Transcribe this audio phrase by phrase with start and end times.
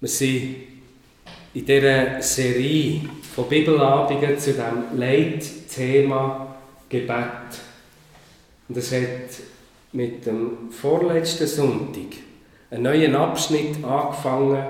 [0.00, 0.56] Wir sind
[1.54, 3.00] in dieser Serie
[3.34, 6.54] von Bibelabenden zu dem Leitthema
[6.88, 7.58] Gebet.
[8.68, 9.40] Und es hat
[9.92, 12.16] mit dem vorletzten Sonntag
[12.70, 14.64] einen neuen Abschnitt angefangen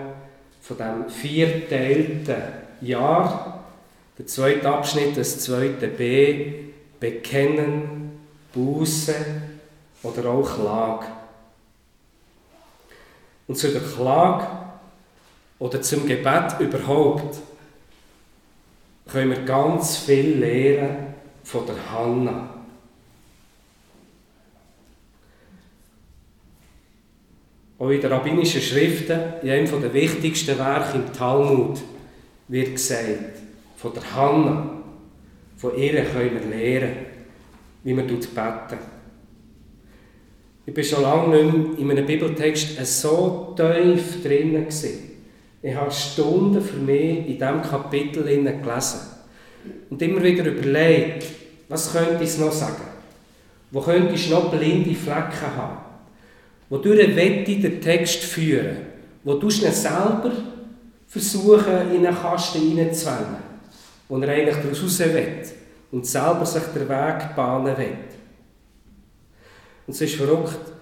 [0.63, 2.43] von dem vierteilten
[2.81, 3.65] Jahr.
[4.17, 6.53] Der zweite Abschnitt, das zweite B,
[6.99, 8.13] Bekennen,
[8.55, 9.15] Buße
[10.03, 11.07] oder auch Klage.
[13.47, 14.68] Und zu der Klage
[15.59, 17.39] oder zum Gebet überhaupt
[19.09, 22.55] können wir ganz viel lernen von der Hanna.
[27.79, 31.81] Auch in den rabbinischen Schriften, in einem der wichtigsten Werke im Talmud,
[32.49, 33.39] wird gesagt,
[33.77, 34.83] von der Hanna,
[35.57, 36.97] von ihr können wir lernen,
[37.85, 38.79] wie man beten.
[40.67, 44.67] Ich war schon lange nicht mehr in einem Bibeltext so tief drinnen.
[45.61, 49.01] Ich habe Stunden für mich in diesem Kapitel gelesen.
[49.91, 51.25] Und immer wieder überlegt,
[51.69, 52.83] was könnte ich noch sagen?
[53.71, 55.79] Wo könnte ich noch blinde Flecken haben?
[56.71, 58.77] Wodurch wette ich den Text führen?
[59.25, 60.33] Wo du ihn selber
[61.07, 63.37] versuchen, in einen Kasten hineinzwängen,
[64.09, 65.43] wo er eigentlich daraus raus will
[65.91, 67.97] und selber sich den Weg bahnen will.
[69.87, 70.78] Und es ist verrückt.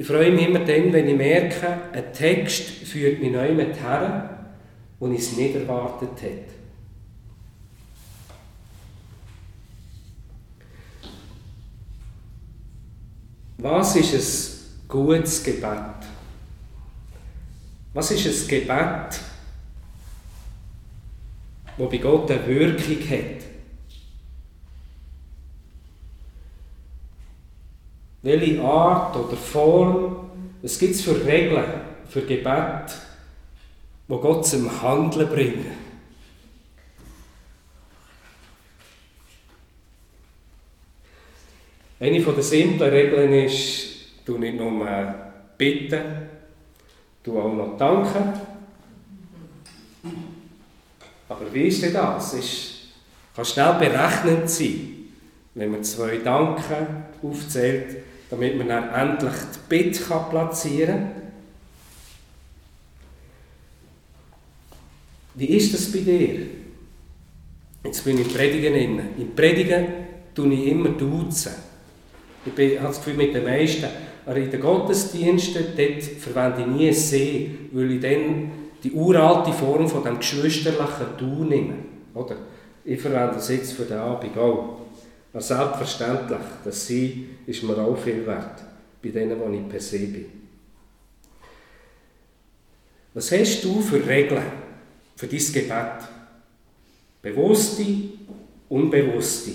[0.00, 4.46] Ich freue mich immer dann, wenn ich merke, ein Text führt mich neu mit her,
[5.00, 6.54] wo ich es nicht erwartet hätte.
[13.58, 15.96] Was ist ein gutes Gebet?
[17.92, 18.68] Was ist ein Gebet,
[21.76, 23.37] das bei Gott eine Wirkung hat?
[28.22, 30.30] Welche Art oder Form,
[30.60, 31.64] was gibt es für Regeln
[32.08, 32.96] für Gebet,
[34.08, 35.66] wo Gott zum Handeln bringen?
[42.00, 43.88] Eine der simplen Regeln ist,
[44.24, 45.14] du nicht nur
[45.56, 46.28] bitten,
[47.22, 48.32] du auch noch danken.
[51.28, 52.34] Aber wie ist denn das?
[52.34, 52.70] Es
[53.34, 54.97] kann schnell berechnend sein,
[55.58, 57.96] wenn man zwei Danken aufzählt
[58.30, 61.12] damit man dann endlich die Bitte platzieren kann.
[65.34, 66.40] Wie ist das bei dir?
[67.84, 69.02] Jetzt bin ich im Predigen inne.
[69.18, 69.86] Im Predigen
[70.34, 71.52] tue ich immer duzen.
[72.44, 73.86] Ich habe das Gefühl, mit den meisten,
[74.26, 78.50] aber in den Gottesdiensten dort verwende ich nie «sie», weil ich dann
[78.82, 81.74] die uralte Form von dem geschwisterlichen «du» nehme.
[82.14, 82.36] Oder?
[82.84, 84.87] Ich verwende das jetzt für den Abend auch.
[85.38, 88.60] Aber selbstverständlich, das Sie ist mir auch viel wert,
[89.00, 90.26] bei denen, wo ich per se bin.
[93.14, 94.42] Was hast du für Regeln
[95.14, 96.08] für dein Gebet?
[97.22, 97.84] Bewusste,
[98.68, 99.52] unbewusste.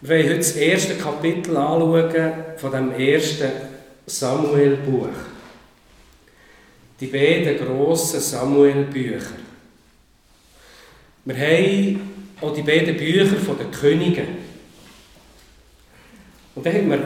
[0.00, 3.50] Wir wollen heute das erste Kapitel anschauen von dem ersten
[4.06, 5.08] Samuel-Buch.
[6.98, 9.36] Die beiden grossen Samuel-Bücher.
[11.26, 14.26] Wir haben auch die beiden Bücher von den Königen.
[16.54, 17.00] Und da hat man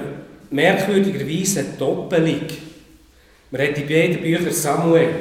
[0.51, 2.47] merkwürdigerweise eine Doppelung.
[3.51, 5.15] Man hat die beiden Bücher Samuel,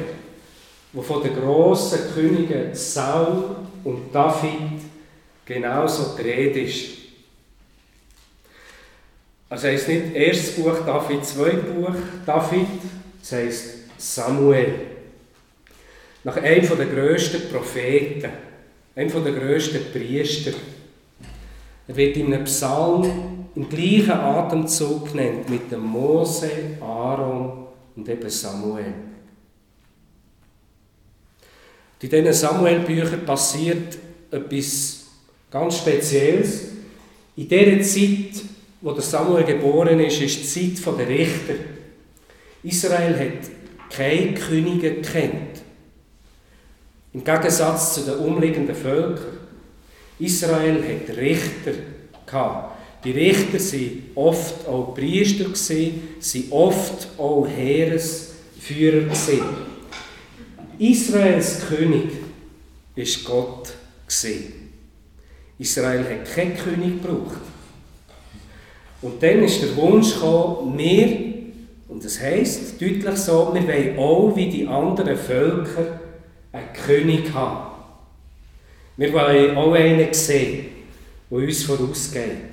[0.94, 4.82] wo von den grossen Königen Saul und David
[5.46, 6.90] genauso die Rede ist.
[9.50, 11.96] Also heisst nicht erstes Buch David, zweites Buch
[12.26, 12.68] David,
[13.20, 14.74] das heisst Samuel.
[16.24, 18.30] Nach einem der grössten Propheten.
[18.94, 20.52] Einer der grössten Priester.
[21.88, 26.50] Er wird in einem Psalm im gleichen Atemzug genannt mit dem Mose,
[26.82, 28.94] Aaron und eben Samuel.
[32.02, 33.98] In diesen Samuel-Büchern passiert
[34.32, 35.06] etwas
[35.52, 36.70] ganz Spezielles.
[37.36, 38.44] In dieser Zeit,
[38.82, 41.54] wo der Samuel geboren ist, ist die Zeit der Richter.
[42.64, 43.50] Israel hat
[43.90, 45.51] keine Könige gekannt.
[47.14, 49.38] Im Gegensatz zu den umliegenden Völkern.
[50.20, 51.74] Israel hat Richter
[52.26, 52.78] gehabt.
[53.04, 59.12] Die Richter waren oft auch Priester, waren oft auch Heeresführer.
[60.78, 62.12] Israels König
[62.96, 63.74] war Gott.
[65.58, 67.42] Israel hat keinen König gebraucht.
[69.02, 71.18] Und dann ist der Wunsch gekommen, wir,
[71.88, 76.00] und das heisst deutlich so, wir wollen auch wie die anderen Völker
[76.52, 77.72] einen König haben.
[78.98, 80.66] Wir wollen auch einen sehen,
[81.30, 82.52] der uns vorausgeht.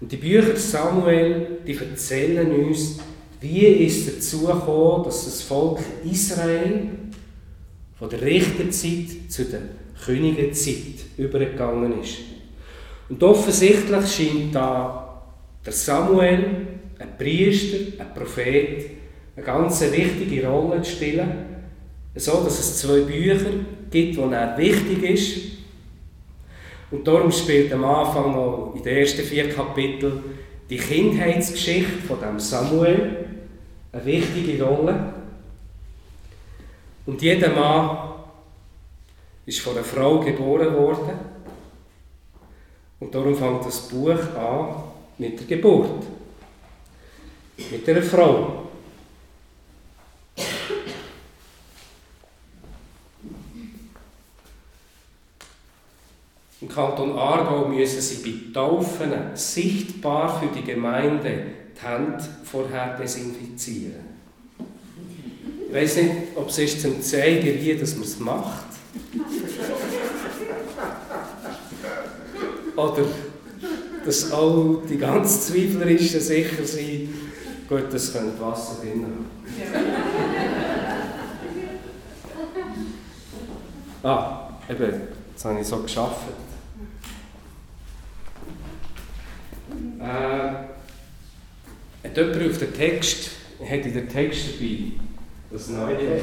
[0.00, 2.98] Und die Bücher Samuel, die erzählen uns,
[3.40, 6.88] wie es dazu gekommen, dass das Volk Israel
[7.98, 9.62] von der Richterzeit zu der
[10.04, 12.18] Königenzeit übergegangen ist.
[13.08, 15.22] Und offensichtlich scheint da
[15.64, 16.44] der Samuel,
[16.98, 18.90] ein Priester, ein Prophet,
[19.34, 21.55] eine ganz wichtige Rolle zu spielen,
[22.16, 23.36] so dass es zwei Bücher
[23.90, 25.56] gibt, wo er wichtig ist.
[26.90, 30.22] Und darum spielt am Anfang auch in den ersten vier Kapiteln
[30.68, 33.26] die Kindheitsgeschichte von dem Samuel
[33.92, 35.12] eine wichtige Rolle.
[37.04, 37.98] Und jeder Mann
[39.44, 41.12] ist von einer Frau geboren worden.
[42.98, 44.82] Und darum fängt das Buch an
[45.18, 46.04] mit der Geburt.
[47.70, 48.65] Mit einer Frau.
[56.58, 61.42] Im Kanton Aargau müssen sie bei Taufen sichtbar für die Gemeinde
[61.76, 64.16] die Hände vorher desinfizieren.
[65.68, 68.64] Ich weiß nicht, ob es ist zum zeigen, wie das man es macht.
[72.74, 73.04] Oder
[74.06, 77.08] dass auch die ganz Zweiflerischen sicher sind,
[77.68, 79.26] gut, das könnte Wasser drin haben.
[84.02, 86.28] ah, eben, jetzt habe ich so geschafft.
[90.00, 90.04] Äh,
[92.08, 93.30] hat jemand auf den Text,
[93.60, 94.92] hätte den Text dabei?
[95.50, 96.20] Das Neue.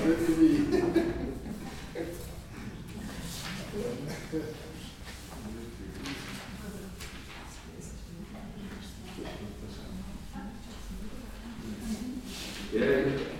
[12.73, 13.32] Yeah.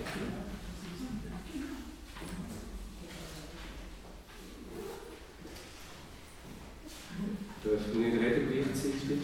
[7.64, 9.20] Dürfen nicht reden gleichzeitig?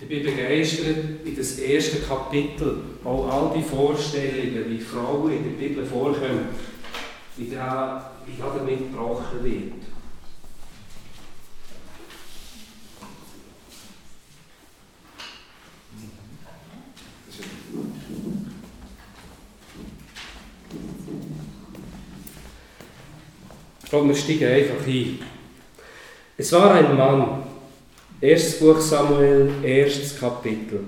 [0.00, 5.68] Ich bin begeistert in das erste Kapitel, auch all die Vorstellungen, wie Frauen in der
[5.68, 6.48] Bibel vorkommen,
[7.36, 9.97] wie, da, wie da damit gebrochen wird.
[23.88, 25.18] Glaube, wir steigen einfach ein.
[26.36, 27.42] Es war ein Mann,
[28.20, 30.84] erstes Buch Samuel, erstes Kapitel.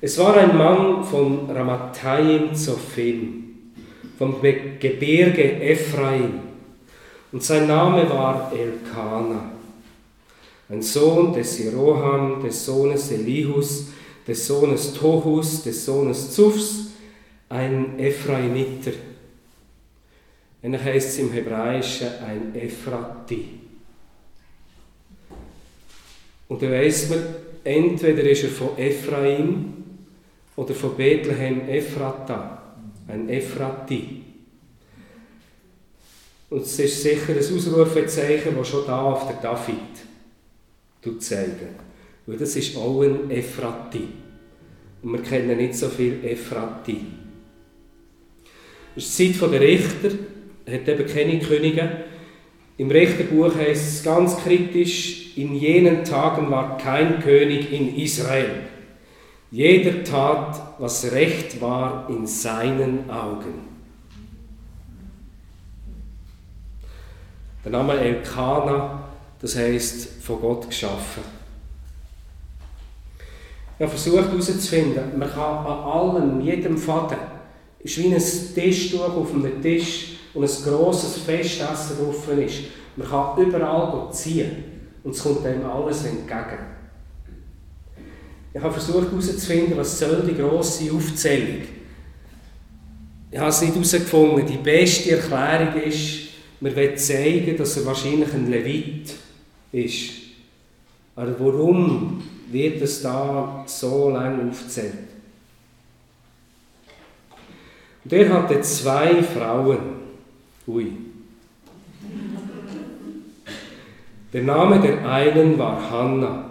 [0.00, 3.44] Es war ein Mann von Ramathaim Zophim,
[4.18, 6.40] vom Gebirge Ephraim,
[7.30, 9.52] und sein Name war Elkanah,
[10.68, 13.88] ein Sohn des Jeroham, des Sohnes Elihus,
[14.26, 16.88] des Sohnes Tohus, des Sohnes Zufs,
[17.48, 18.92] ein Ephraimiter.
[20.66, 23.44] Ähnlich heißt es im Hebräischen ein Ephrati.
[26.48, 27.22] Und da weiss man,
[27.62, 29.74] entweder ist er von Ephraim
[30.56, 32.74] oder von Bethlehem Ephrata,
[33.06, 34.22] ein Ephrati.
[36.50, 41.76] Und es ist sicher ein Ausrufezeichen, das schon da auf der David zeigen.
[42.26, 44.08] Weil das ist auch ein Ephrati.
[45.00, 47.02] Und wir kennen nicht so viel Ephrati.
[48.96, 50.10] Es ist die Zeit der Richter,
[50.66, 51.88] hat eben keine Könige.
[52.78, 58.64] Im Richterbuch heißt es ganz kritisch, in jenen Tagen war kein König in Israel.
[59.50, 63.66] Jeder tat, was recht war in seinen Augen.
[67.64, 69.04] Der Name Elkana,
[69.40, 71.22] das heißt von Gott geschaffen.
[73.78, 77.18] Ich habe versucht herauszufinden, man kann an allem, jedem Faden,
[77.80, 78.22] ist wie ein
[78.54, 82.60] Tischtuch auf einem Tisch und ein grosses Festessen drauf ist.
[82.96, 84.64] Man kann überall ziehen
[85.02, 86.76] und es kommt einem alles entgegen.
[88.52, 91.62] Ich habe versucht herauszufinden, was soll die grosse Aufzählung.
[93.30, 94.46] Ich habe es nicht herausgefunden.
[94.46, 96.28] Die beste Erklärung ist,
[96.60, 99.14] man will zeigen, dass er wahrscheinlich ein Levit
[99.72, 100.10] ist.
[101.14, 104.92] Aber warum wird es da so lange aufgezählt?
[108.04, 110.05] Und er hatte zwei Frauen.
[110.66, 110.92] Ui.
[114.32, 116.50] Der Name der einen war Hannah.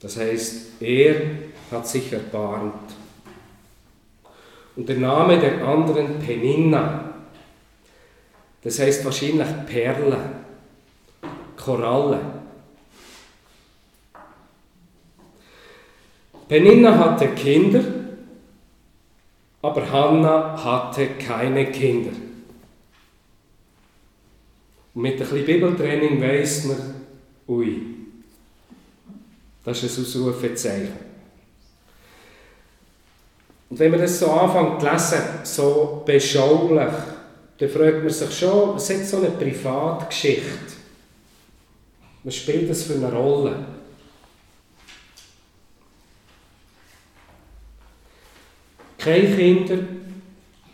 [0.00, 1.14] Das heißt, er
[1.70, 2.92] hat sich erbarmt.
[4.76, 7.14] Und der Name der anderen Peninna.
[8.62, 10.18] Das heißt wahrscheinlich Perle,
[11.56, 12.20] Koralle.
[16.48, 17.82] Peninna hatte Kinder,
[19.62, 22.12] aber Hannah hatte keine Kinder.
[24.94, 26.76] Und mit ein bisschen Bibeltraining weiss man,
[27.48, 27.82] ui,
[29.64, 31.08] das ist ein Ausrufezeichen.
[33.70, 36.94] Und wenn man das so anfängt zu lesen, so beschaulich,
[37.58, 40.78] dann fragt man sich schon, was ist so eine Privatgeschichte?
[42.24, 43.77] Was spielt das für eine Rolle?
[48.98, 49.78] Keine Kinder,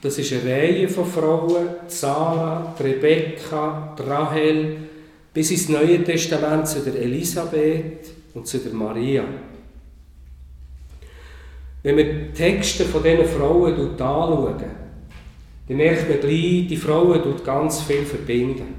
[0.01, 4.77] das ist eine Reihe von Frauen, Sarah, Rebekka, Rahel,
[5.33, 9.25] bis ins Neue Testament zu der Elisabeth und zu der Maria.
[11.83, 14.65] Wenn wir die Texte von diesen Frauen anschauen,
[15.69, 18.75] dann merkt man gleich, die Frauen tut ganz viel verbinden.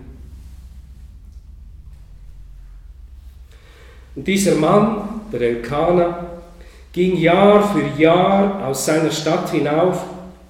[4.16, 6.35] Und dieser Mann, der Elkanah,
[6.96, 10.02] ging Jahr für Jahr aus seiner Stadt hinauf,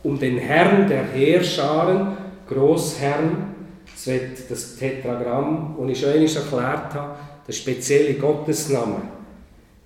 [0.03, 2.15] um den Herrn der Heerscharen,
[2.47, 3.55] Großherrn,
[3.91, 7.15] das wird das Tetragramm, das ich schon einmal erklärt habe,
[7.47, 9.01] der spezielle Gottesname,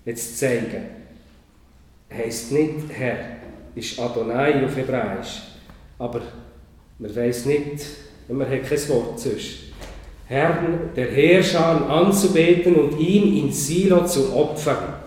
[0.04, 0.84] jetzt zeigen.
[2.14, 3.18] Heißt nicht Herr,
[3.74, 5.44] ist Adonai auf Hebräisch,
[5.98, 6.20] aber
[6.98, 7.86] man weiß nicht,
[8.28, 9.60] man hat kein Wort sonst.
[10.28, 14.99] Herrn der Heerscharen anzubeten und ihm in Silo zu opfern.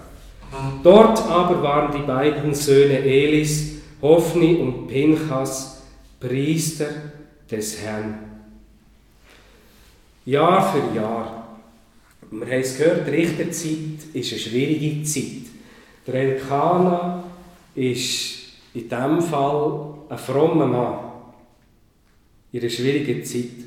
[0.82, 5.82] Dort aber waren die beiden Söhne Elis, Hophni und Pinchas,
[6.20, 6.88] Priester
[7.50, 8.18] des Herrn.
[10.24, 11.58] Jahr für Jahr.
[12.30, 15.42] Wir haben es gehört, Richterzeit ist eine schwierige Zeit.
[16.06, 17.24] Der Elkanah
[17.74, 18.38] ist
[18.74, 20.98] in diesem Fall ein frommer Mann
[22.52, 23.66] in einer schwierigen Zeit.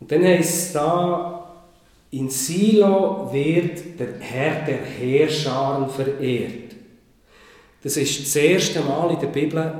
[0.00, 1.35] Und dann heißt es da,
[2.10, 6.74] in Silo wird der Herr der Heerscharen verehrt.
[7.82, 9.72] Das ist das erste Mal in der Bibel,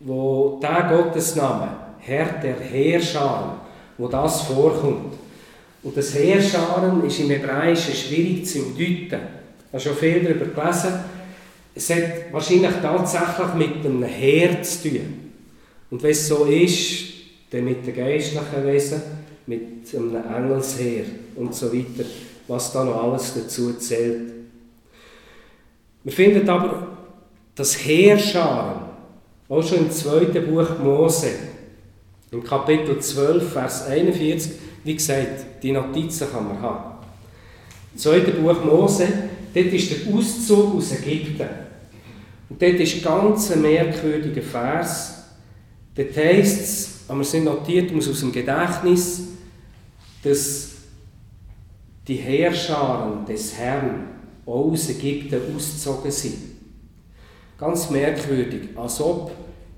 [0.00, 1.68] wo der Gottesname,
[1.98, 3.58] Herr der Heerscharen,
[3.96, 5.14] wo das vorkommt.
[5.82, 9.20] Und das Heerscharen ist im Hebräischen schwierig zu deuten.
[9.66, 11.00] Ich habe schon viel darüber gelesen.
[11.74, 15.32] Es hat wahrscheinlich tatsächlich mit einem Heer zu tun.
[15.90, 17.04] Und wenn es so ist,
[17.50, 19.02] dann mit den geistlichen Wesen,
[19.46, 21.04] mit einem Engelsheer
[21.36, 22.08] und so weiter,
[22.48, 24.32] was da noch alles dazu zählt.
[26.02, 26.88] Wir finden aber
[27.54, 28.82] das Heerscharen,
[29.48, 31.30] auch schon im zweiten Buch Mose,
[32.30, 36.94] im Kapitel 12, Vers 41, wie gesagt, die Notizen kann man haben.
[37.92, 39.06] Im zweiten Buch Mose,
[39.54, 41.48] dort ist der Auszug aus Ägypten.
[42.48, 45.24] Und dort ist ganz ein merkwürdiger Vers.
[45.94, 49.22] Dort heisst es, aber wir sind notiert aus dem Gedächtnis,
[50.24, 50.70] dass
[52.08, 54.08] die Heerscharen des Herrn
[54.46, 56.38] aus Ägypten ausgezogen sind.
[57.58, 59.30] Ganz merkwürdig, als ob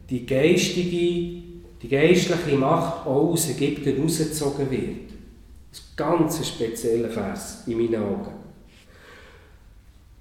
[0.08, 1.42] die geistige,
[1.82, 5.10] die geistliche Macht aus Ägypten ausgezogen wird.
[5.70, 8.32] Das ist ein ganz spezieller Vers in meinen Augen.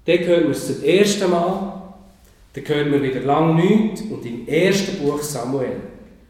[0.04, 1.82] Dann hören wir es zum ersten Mal,
[2.52, 5.80] dann hören wir wieder lang nichts und im ersten Buch Samuel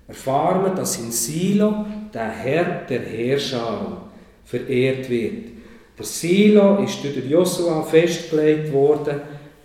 [0.09, 1.85] erfahren wir, dass in Silo
[2.17, 3.99] der Herr der Heerscharen
[4.47, 5.49] verehrt wird.
[5.99, 9.21] Der Silo ist durch Josua festgelegt worden.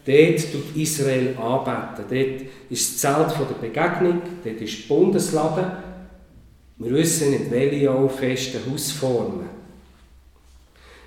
[0.05, 2.05] Dort tut Israel anbeten.
[2.09, 5.77] Dort ist das Zelt der Begegnung, dort ist die Bundeslade.
[6.77, 9.47] Wir wissen nicht, welche auch festen Hausformen.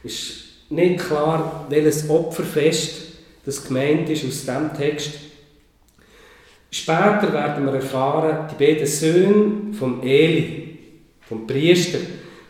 [0.03, 3.03] Es ist nicht klar, welches Opferfest
[3.45, 5.13] das gemeint ist aus diesem Text.
[6.71, 10.64] Später werden wir erfahren, die beiden Söhne vom Eli,
[11.29, 11.99] vom Priester,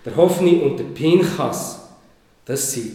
[0.05, 1.89] der Hoffni und der Pinchas,
[2.45, 2.93] das sind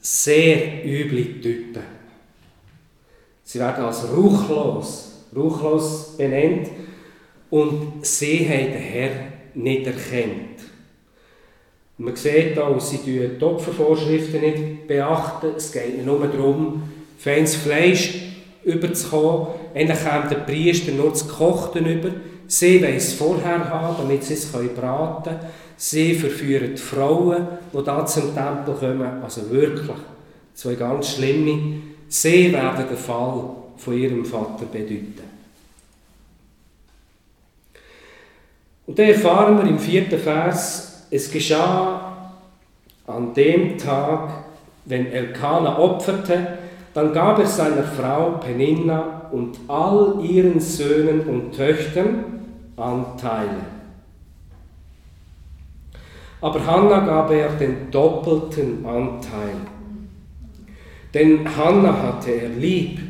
[0.00, 1.82] sehr üble Typen.
[3.42, 6.68] Sie werden als ruchlos, ruchlos benannt
[7.50, 9.10] und sie haben den Herr
[9.54, 10.56] nicht erkannt.
[11.98, 14.86] Man sieht auch, sie beachten die Opfervorschriften nicht.
[14.86, 15.52] beachten.
[15.56, 16.82] Es geht nur darum,
[17.18, 18.14] feines Fleisch
[18.64, 19.46] überzukommen.
[19.74, 22.10] Eigentlich kommt der Priester nur das Kochten über.
[22.48, 25.40] Sie wollen es vorher haben, damit sie es braten können.
[25.76, 29.22] Sie verführen die Frauen, die da zum Tempel kommen.
[29.22, 29.96] Also wirklich
[30.54, 31.82] zwei ganz schlimme.
[32.08, 35.36] Sie werden den Fall von ihrem Vater bedeuten.
[38.86, 42.30] Und dann erfahren wir im vierten Vers, es geschah
[43.06, 44.44] an dem Tag,
[44.84, 46.58] wenn Elkanah opferte,
[46.94, 52.35] dann gab er seiner Frau Peninna und all ihren Söhnen und Töchtern
[52.76, 53.76] Anteile.
[56.40, 59.56] Aber Hannah gab er den doppelten Anteil.
[61.14, 63.00] Denn Hannah hatte er lieb,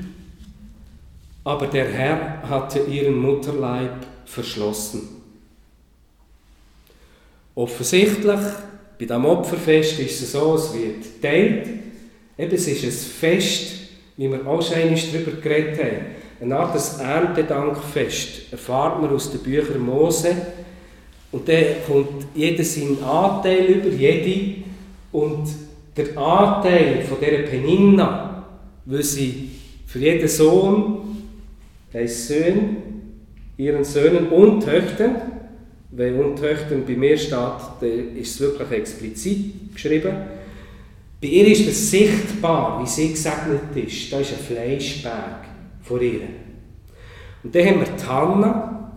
[1.42, 5.08] aber der Herr hatte ihren Mutterleib verschlossen.
[7.54, 8.40] Offensichtlich,
[8.98, 11.68] bei dem Opferfest ist es so, es wird geteilt.
[12.38, 16.15] Eben, es ist ein Fest, wie wir auch schon einmal darüber geredet haben.
[16.38, 20.34] Eine Art des Erntedankfest erfahrt man aus den Büchern Mose.
[21.32, 24.62] Und dann kommt jeder seinen Anteil über, jede.
[25.12, 25.48] Und
[25.96, 28.44] der Anteil von dieser Peninna,
[28.84, 29.50] weil sie
[29.86, 31.24] für jeden Sohn,
[31.94, 32.76] heisst Söhne,
[33.56, 35.16] ihren Söhnen und Töchtern,
[35.90, 37.32] wenn und Töchtern bei mir steht,
[37.80, 40.14] dann ist es wirklich explizit geschrieben.
[41.22, 44.12] Bei ihr ist es sichtbar, wie sie gesegnet ist.
[44.12, 45.45] Da ist ein Fleischberg
[45.86, 46.28] vor ihr.
[47.42, 48.92] Und dann haben wir die Hanna,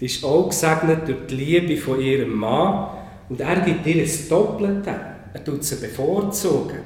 [0.00, 2.88] die ist auch gesegnet durch die Liebe von ihrem Mann.
[3.28, 4.94] Und er gibt ihr das Doppelte.
[5.32, 6.80] Er tut sie bevorzugen.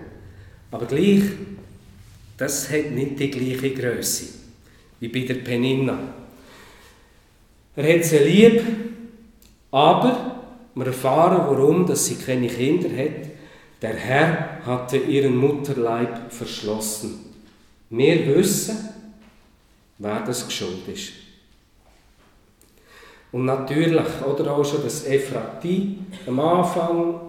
[0.70, 1.22] Aber gleich,
[2.36, 4.26] das hat nicht die gleiche Größe
[5.00, 5.98] wie bei der Peninna.
[7.74, 8.62] Er hat sie lieb,
[9.70, 10.42] aber
[10.74, 13.30] wir erfahren, warum dass sie keine Kinder hat.
[13.80, 17.34] Der Herr hatte ihren Mutterleib verschlossen.
[17.90, 18.76] Wir wissen,
[19.98, 21.12] wer das geschuld ist.
[23.32, 27.20] Und natürlich, oder auch schon das Ephrati am Anfang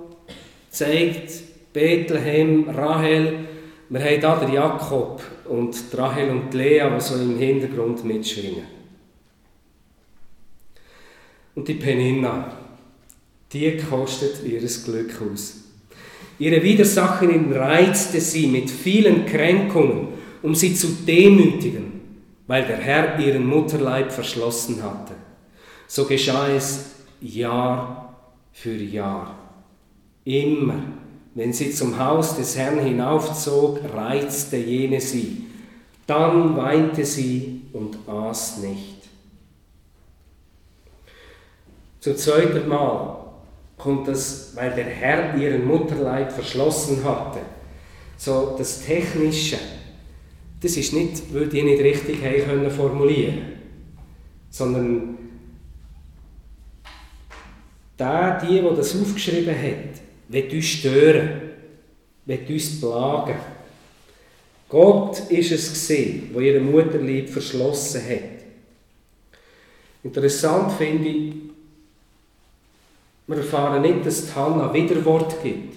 [0.70, 1.32] zeigt,
[1.74, 3.40] Bethlehem, Rahel,
[3.90, 8.64] wir haben da den Jakob und Rahel und Lea, die so im Hintergrund mitschwingen.
[11.56, 12.54] Und die Peninna,
[13.52, 15.64] die kostet ihres Glück aus.
[16.40, 20.10] Ihre Widersacherin reizte sie mit vielen Kränkungen,
[20.44, 21.97] um sie zu demütigen,
[22.48, 25.14] weil der Herr ihren Mutterleib verschlossen hatte.
[25.88, 28.16] So geschah es Jahr
[28.54, 29.36] für Jahr.
[30.24, 30.80] Immer,
[31.36, 35.46] wenn sie zum Haus des Herrn hinaufzog, reizte jene sie.
[36.08, 38.98] Dann weinte sie und aß nicht.
[42.00, 43.18] Zum zweiten Mal
[43.78, 47.40] kommt das, weil der Herr ihren Mutterleib verschlossen hatte.
[48.18, 49.58] So das Technische,
[50.60, 53.58] das ist nicht, weil die nicht richtig haben können formulieren
[54.50, 55.18] sondern
[58.00, 61.42] der, die, der das aufgeschrieben hat, wird uns stören,
[62.26, 63.36] wird uns plagen.
[64.70, 68.38] Gott ist es gesehen, wo ihre Mutterlieb verschlossen hat.
[70.04, 71.34] Interessant finde ich,
[73.28, 75.76] wir erfahren nicht, dass die Hanna Widerwort gibt.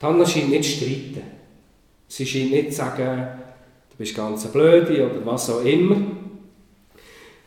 [0.00, 1.22] Die Hanna scheint nicht zu streiten.
[2.08, 3.26] Sie scheint nicht zu sagen,
[3.96, 5.96] du bist ganz blöde oder was auch immer.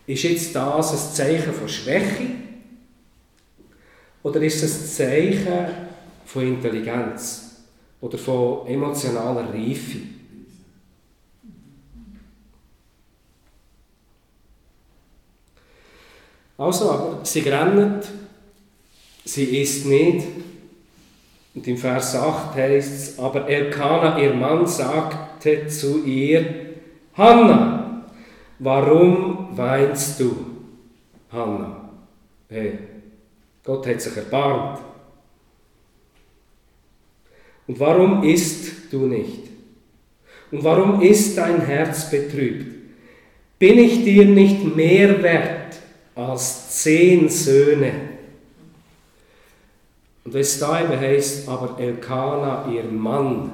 [0.07, 2.31] Ist jetzt das ein Zeichen von Schwäche?
[4.23, 5.65] Oder ist es ein Zeichen
[6.25, 7.62] von Intelligenz
[8.01, 9.99] oder von emotionaler Reife?
[16.57, 18.01] Also, aber sie rennen
[19.29, 20.27] sie isst nicht.
[21.55, 24.67] Und im Vers 8 heißt es, aber Elkanah, ihr Mann,
[25.39, 26.75] sagte zu ihr,
[27.13, 28.04] Hanna,
[28.60, 30.36] warum weinst du?
[31.32, 31.89] Hanna,
[32.49, 32.80] hey,
[33.63, 34.80] Gott hat sich erbarmt.
[37.67, 39.47] Und warum isst du nicht?
[40.52, 42.75] Und warum ist dein Herz betrübt?
[43.60, 45.78] Bin ich dir nicht mehr wert
[46.15, 47.91] als zehn Söhne?
[50.25, 53.52] Und es da heisst, aber Elkana, ihr Mann,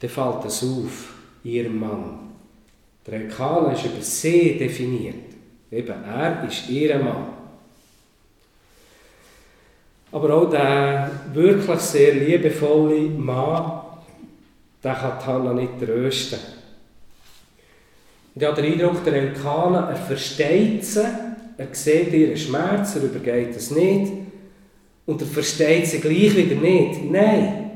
[0.00, 1.09] dann fällt es auf,
[1.44, 2.30] ihr Mann.
[3.06, 5.14] Der Elkana ist über sie definiert.
[5.70, 7.28] Eben, er ist ihr Mann.
[10.12, 13.80] Aber auch der wirklich sehr liebevolle Mann,
[14.82, 16.38] der kann Hannah nicht trösten.
[18.34, 21.04] Ich habe den Eindruck, der Elkana, er versteht sie,
[21.56, 24.12] er sieht ihren Schmerz, er übergeht es nicht.
[25.06, 27.10] Und er versteht sie gleich wieder nicht.
[27.10, 27.69] Nein,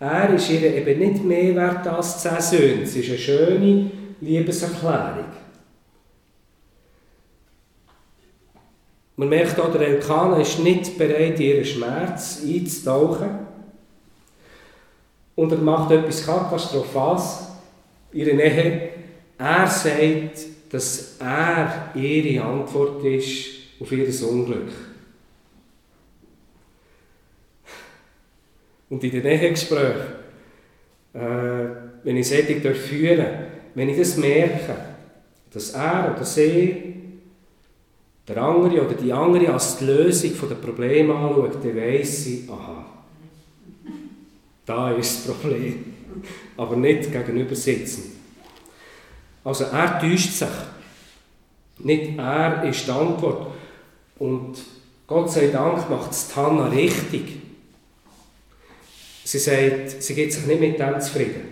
[0.00, 2.82] er ist ihr eben nicht mehr wert als zehn Söhne.
[2.82, 5.24] Es ist eine schöne Liebeserklärung.
[9.16, 13.30] Man merkt auch, der Elkanah ist nicht bereit, ihren Schmerz einzutauchen.
[15.34, 17.48] Und er macht etwas Katastrophales.
[18.12, 18.90] Ihre Nähe.
[19.36, 23.46] Er sagt, dass er ihre Antwort ist
[23.80, 24.87] auf ihr Unglück.
[28.90, 30.00] Und in den Ehegesprächen,
[31.12, 31.18] äh,
[32.04, 33.26] wenn ich solche führen
[33.74, 34.74] wenn ich das merke,
[35.52, 36.94] dass er oder sie
[38.26, 42.84] der andere oder die andere als die Lösung der Probleme anschaut, dann weiss ich, aha,
[44.66, 45.84] da ist das Problem.
[46.56, 48.20] aber nicht gegenüber sitzen.
[49.44, 50.48] Also er täuscht sich.
[51.78, 53.52] Nicht er ist die Antwort.
[54.18, 54.58] Und
[55.06, 57.37] Gott sei Dank macht es Hanna richtig.
[59.28, 61.42] Sie sagt, sie gibt sich nicht mit dem zufrieden.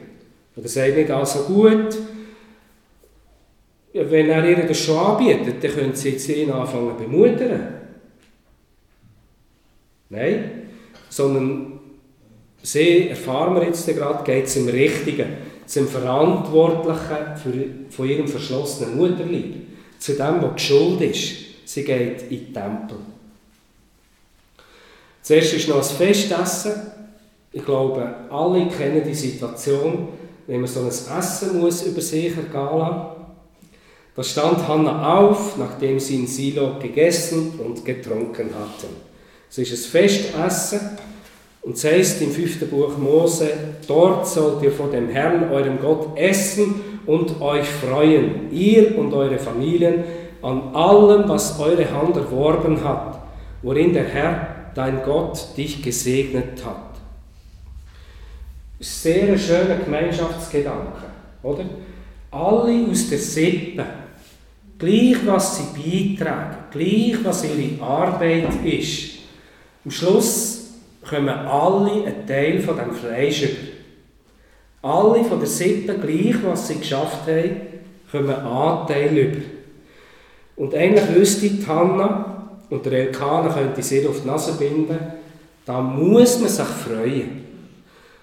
[0.57, 1.95] Oder sagt nicht, also gut,
[3.93, 7.75] wenn er ihr das schon anbietet, dann können sie jetzt ihn anfangen zu bemuttern.
[10.09, 10.69] Nein,
[11.11, 11.81] sondern
[12.63, 15.27] sie, erfahren wir jetzt gerade, geht zum Richtigen,
[15.67, 19.55] zum Verantwortlichen für, von ihrem verschlossenen Mutterlieb,
[19.99, 21.35] zu dem, was Schuld ist.
[21.67, 22.97] Sie geht in den Tempel.
[25.21, 26.96] Zuerst ist noch ein Festessen.
[27.57, 30.09] Ich glaube, alle kennen die Situation,
[30.47, 32.97] wenn man so ein Essen muss über sich ergehen.
[34.15, 38.95] Da stand Hannah auf, nachdem sie in Silo gegessen und getrunken hatten.
[39.49, 40.81] Es ist ein Festessen
[41.63, 43.49] und es heißt im fünften Buch Mose,
[43.89, 46.75] dort sollt ihr vor dem Herrn, eurem Gott, essen
[47.07, 50.05] und euch freuen, ihr und eure Familien,
[50.43, 53.19] an allem, was eure Hand erworben hat,
[53.63, 56.86] worin der Herr, dein Gott, dich gesegnet hat.
[58.79, 61.05] Sehr ein schöner Gemeinschaftsgedanke,
[61.43, 61.65] oder?
[62.31, 63.85] Alle aus der Sippe,
[64.79, 69.17] gleich was sie beitragen, gleich was ihre Arbeit ist,
[69.85, 70.57] am Schluss
[71.09, 73.77] kommen alle einen Teil von dem Fleisch über.
[74.83, 77.61] Alle von der Sippe, gleich was sie geschafft haben,
[78.11, 79.43] kommen einen Anteil über.
[80.57, 84.99] Und eigentlich wüsste Hanna, und der Elkaner könnte sie auf die Nase binden,
[85.65, 87.46] da muss man sich freuen.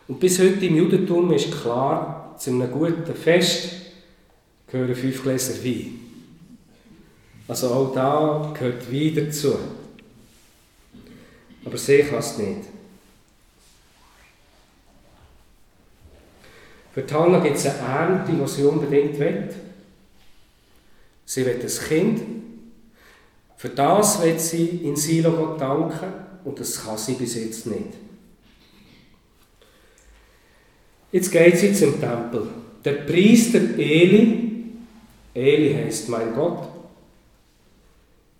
[0.07, 3.69] Und bis heute im Judentum ist klar, zu einem guten Fest
[4.67, 5.99] gehören fünf Gläser Wein.
[7.47, 9.55] Also auch da gehört Wein dazu.
[11.65, 12.61] Aber sie kann es nicht.
[16.93, 19.49] Für Tana gibt es eine Ernte, die sie unbedingt will.
[21.25, 22.21] Sie will ein Kind.
[23.57, 26.13] Für das will sie in Silo danken
[26.43, 28.02] und das kann sie bis jetzt nicht.
[31.13, 32.47] Jetzt geht sie zum Tempel.
[32.84, 34.49] Der Priester Eli,
[35.36, 36.67] Eli heißt mein Gott,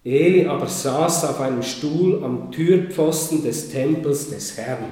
[0.04, 4.92] Eli aber saß auf einem Stuhl am Türpfosten des Tempels des Herrn.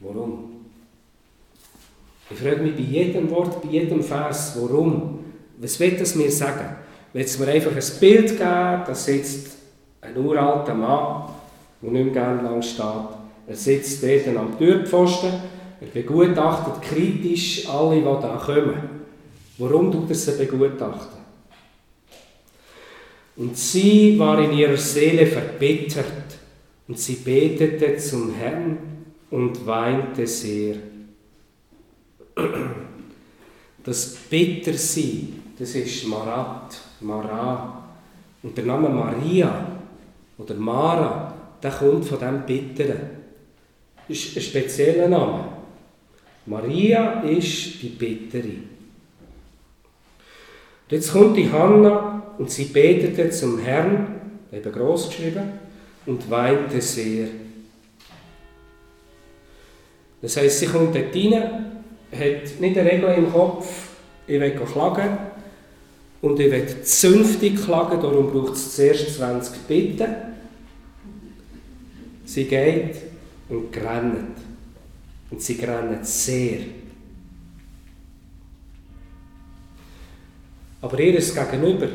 [0.00, 0.66] Warum?
[2.28, 5.20] Ich frage mich bei jedem Wort, bei jedem Vers, warum?
[5.58, 6.74] Was will das mir sagen?
[7.12, 9.58] Will es mir einfach ein Bild geben, da sitzt
[10.00, 11.30] ein uralter Mann,
[11.80, 12.84] der nicht mehr gerne lang steht.
[13.46, 15.30] Er sitzt dort am Türpfosten,
[15.80, 18.96] er begutachtet kritisch alle, die da kommen.
[19.58, 21.24] Warum tut er sie begutachten?
[23.36, 26.38] Und sie war in ihrer Seele verbittert
[26.88, 28.78] und sie betete zum Herrn
[29.30, 30.76] und weinte sehr.
[33.84, 37.84] Das Bittersein, das ist Marat, Mara.
[38.42, 39.66] Und der Name Maria
[40.38, 43.10] oder Mara, der kommt von dem Bitteren.
[44.08, 45.55] Das ist ein spezieller Name.
[46.46, 48.54] Maria ist die Bittere.
[50.88, 54.20] Jetzt kommt die Hanna und sie betete zum Herrn,
[54.52, 55.52] eben groß geschrieben,
[56.06, 57.26] und weinte sehr.
[60.22, 61.32] Das heißt, sie kommt dort rein,
[62.12, 63.88] hat nicht eine Regel im Kopf,
[64.28, 65.18] ich will klagen
[66.22, 70.14] und ich will zünftig klagen, darum braucht es zuerst 20 Bitten.
[72.24, 72.96] Sie geht
[73.48, 74.45] und grennt.
[75.30, 76.58] Und sie grennt sehr.
[80.80, 81.88] Aber ihr Gegenüber,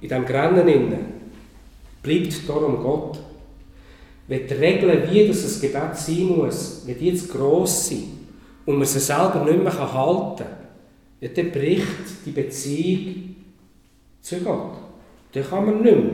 [0.00, 1.06] in diesem Grennen innen,
[2.02, 3.18] bleibt darum Gott.
[4.28, 8.08] Wenn die Regeln, wie das ein Gebet sein muss, wenn die jetzt gross sind
[8.64, 13.36] und man sie selber nicht mehr halten kann, dann bricht die Beziehung
[14.20, 14.76] zu Gott.
[15.32, 16.12] Dann kann man nicht mehr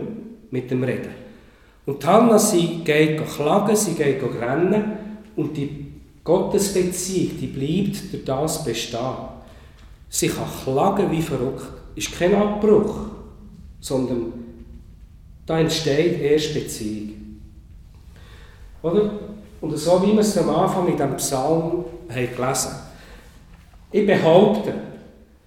[0.50, 1.10] mit dem reden.
[1.84, 4.84] Und Hannah, sie geht klagen, sie geht rennen
[5.34, 5.81] und die
[6.24, 9.16] Gottesbeziehung, die bleibt durch das bestehen.
[10.08, 11.64] Sie kann klagen wie verrückt.
[11.94, 13.12] Ist kein Abbruch
[13.82, 14.32] sondern
[15.44, 17.40] da entsteht erst Beziehung.
[18.80, 19.10] Oder?
[19.60, 22.72] Und so wie wir es am Anfang in diesem Psalm haben gelesen
[23.90, 24.72] Ich behaupte,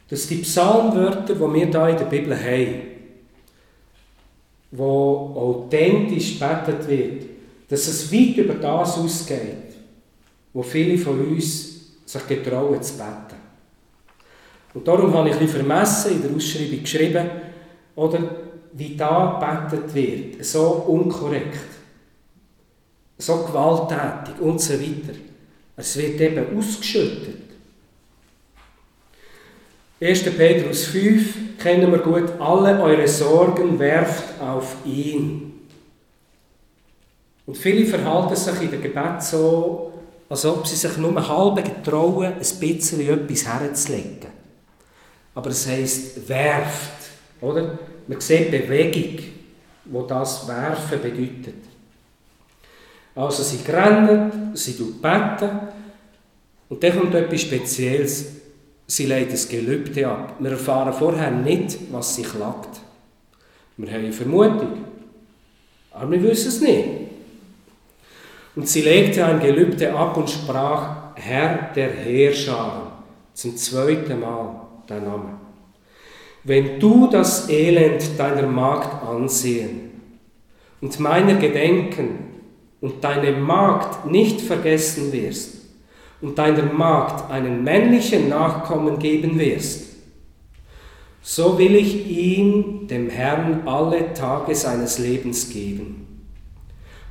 [0.09, 2.81] dass die Psalmwörter, die wir hier in der Bibel haben,
[4.71, 7.25] wo authentisch betet wird,
[7.69, 9.74] dass es weit über das ausgeht,
[10.55, 13.35] wo viele von uns sich getrauen zu beten.
[14.73, 17.29] Und darum habe ich ein vermessen in der Ausschreibung geschrieben,
[17.93, 18.19] oder
[18.71, 21.59] wie da gebetet wird, so unkorrekt,
[23.17, 25.17] so gewalttätig und so weiter.
[25.75, 27.41] Es wird eben ausgeschüttet.
[29.99, 30.23] 1.
[30.23, 32.31] Petrus 5 kennen wir gut.
[32.39, 35.53] Alle eure Sorgen werft auf ihn.
[37.45, 39.94] Und viele verhalten sich in der Gebet so,
[40.35, 44.29] als ob sie sich nur halb getrauen, ein bisschen etwas herzulegen.
[45.33, 47.79] Aber es heisst, werft, oder?
[48.05, 49.23] Man sieht Bewegung,
[49.85, 51.55] wo das Werfen bedeutet.
[53.15, 55.51] Also sie rennen, sie beten
[56.67, 58.25] und dann kommt etwas Spezielles.
[58.87, 60.35] Sie legt das Gelübde ab.
[60.39, 62.81] Wir erfahren vorher nicht, was sie klagt.
[63.77, 64.83] Wir haben eine Vermutung,
[65.91, 67.04] aber wir wissen es nicht.
[68.55, 72.87] Und sie legte ein Gelübde ab und sprach, Herr der Heerscharen,
[73.33, 75.39] zum zweiten Mal dein Name.
[76.43, 79.91] Wenn du das Elend deiner Magd ansehen
[80.79, 82.19] und meiner gedenken
[82.79, 85.55] und deine Magd nicht vergessen wirst
[86.21, 89.95] und deiner Magd einen männlichen Nachkommen geben wirst,
[91.21, 96.04] so will ich ihn dem Herrn alle Tage seines Lebens geben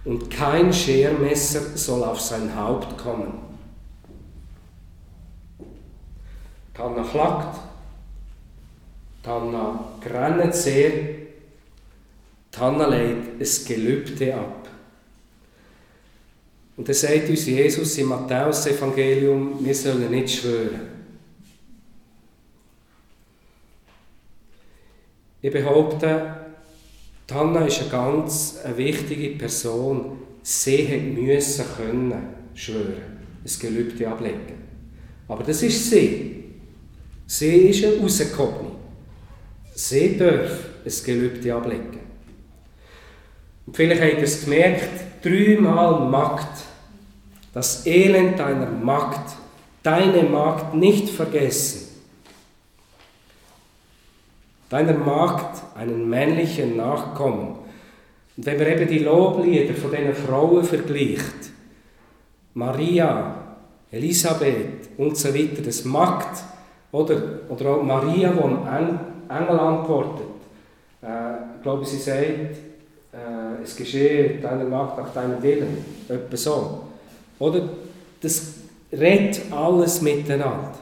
[0.05, 3.39] und kein Schermesser soll auf sein Haupt kommen.
[6.75, 7.61] Tanna klagt,
[9.23, 10.93] Tanna grennet sehr,
[12.51, 14.69] Tanna legt ein Gelübde ab.
[16.77, 20.89] Und er sagt uns Jesus im Matthäus-Evangelium, wir sollen nicht schwören.
[25.41, 26.44] Ich behaupte,
[27.27, 30.19] Tanna ist eine ganz eine wichtige Person.
[30.43, 32.13] Sie hat müssen können
[32.55, 34.63] schwören, ein Gelübde ablegen.
[35.27, 36.45] Aber das ist sie.
[37.27, 38.73] Sie ist eine Rausgekommene.
[39.75, 40.51] Sie darf
[40.85, 42.01] ein Gelübde ablegen.
[43.67, 44.91] Und vielleicht habt ihr es gemerkt,
[45.23, 46.63] dreimal Magd.
[47.55, 49.35] Das Elend deiner Magd,
[49.83, 51.84] deine Magd nicht vergessen
[54.69, 57.57] deiner Magd einen männlichen Nachkommen.
[58.37, 61.53] Und wenn man eben die Loblieder von diesen Frauen vergleicht,
[62.55, 63.35] Maria,
[63.91, 66.43] Elisabeth und so weiter, das Magd,
[66.93, 70.27] oder, oder auch Maria, die am Engel antwortet,
[71.03, 72.57] äh, ich glaube, sie sagt,
[73.13, 76.83] äh, es geschehe deiner Magd nach deinem Willen, etwa so.
[77.39, 77.63] Oder?
[78.21, 78.55] Das
[78.93, 80.73] redet alles miteinander.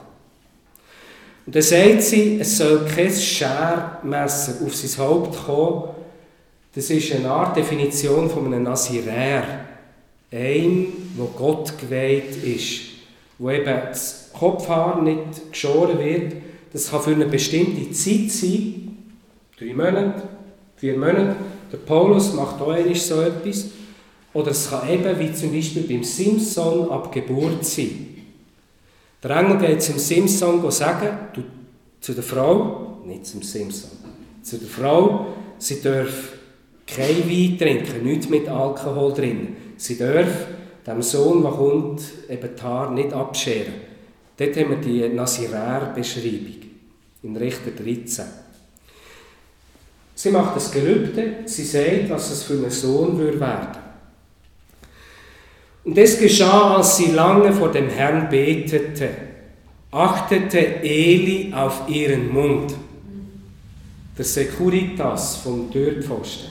[1.45, 5.89] Und dann sagt sie, es soll kein Schermesser auf sein Haupt kommen.
[6.75, 9.67] Das ist eine Art Definition von einem Nazirär.
[10.31, 12.81] Ein, wo Gott geweiht ist.
[13.39, 16.35] Wo eben das Kopfhaar nicht geschoren wird.
[16.73, 18.97] Das kann für eine bestimmte Zeit sein.
[19.59, 20.23] Drei Monate,
[20.77, 21.37] vier Monate.
[21.71, 23.67] Der Paulus macht auch so etwas.
[24.33, 28.12] Oder es kann eben, wie zum Beispiel beim Simpson, ab Geburt sein.
[29.23, 31.43] Der Engel geht zum Simson sagen, du,
[32.01, 33.91] zu der Frau, nicht zum Simson,
[34.43, 35.27] zu der Frau,
[35.59, 36.33] sie darf
[36.87, 39.57] kein Wein trinken, nichts mit Alkohol drin.
[39.77, 40.29] Sie darf
[40.87, 43.75] dem Sohn, der kommt, eben die Haare nicht abscheren.
[44.37, 46.57] Dort haben wir die Nasirär-Beschreibung
[47.23, 48.25] in Richter 13.
[50.15, 53.82] Sie macht das Gelübde, sie sagt, was es für einen Sohn werden würde.
[55.85, 59.11] Und es geschah, als sie lange vor dem Herrn betete,
[59.91, 62.75] achtete Eli auf ihren Mund,
[64.17, 66.51] der Securitas vom Türpfosten.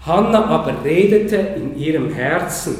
[0.00, 2.76] Hannah aber redete in ihrem Herzen,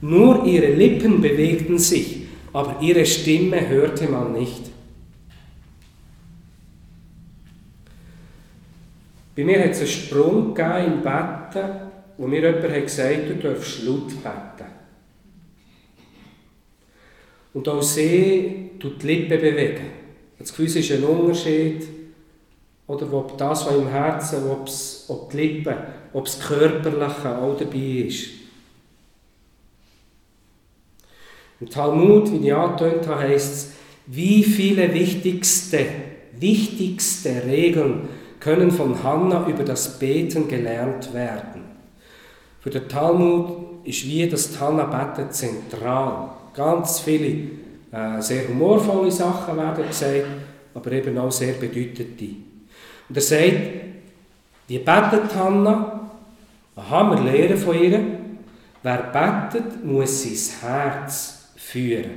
[0.00, 4.70] nur ihre Lippen bewegten sich, aber ihre Stimme hörte man nicht.
[9.36, 13.34] Bei mir hat es einen Sprung gegeben im Betten, wo mir jemand hat gesagt du
[13.36, 14.70] darfst laut beten.
[17.54, 19.86] Und auch sie tut die Lippen bewegen.
[20.38, 21.82] Das Gefühl ist ein Unterschied,
[22.86, 24.50] oder ob das, was im Herzen,
[25.08, 25.74] ob die Lippen,
[26.12, 28.28] ob das Körperliche auch dabei ist.
[31.58, 33.72] Im Talmud, wie ich angetönt habe, heisst es,
[34.08, 35.86] wie viele wichtigste,
[36.38, 41.59] wichtigste Regeln können von Hannah über das Beten gelernt werden.
[42.60, 46.30] Für den Talmud ist wie das Tanabeten zentral.
[46.54, 47.50] Ganz viele
[47.90, 50.26] äh, sehr humorvolle Sachen werden gesagt,
[50.74, 52.36] aber eben auch sehr bedeutende.
[53.08, 53.60] Und er sagt,
[54.68, 56.10] wie betet Hannah?
[56.76, 58.00] Aha, wir von ihr,
[58.82, 62.10] wer betet, muss sein Herz führen.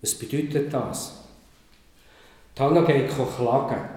[0.00, 1.24] Was bedeutet das?
[2.58, 3.93] Hannah geht klagen.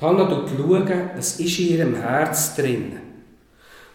[0.00, 2.98] Hannah schaut, was ist in ihrem Herz drin.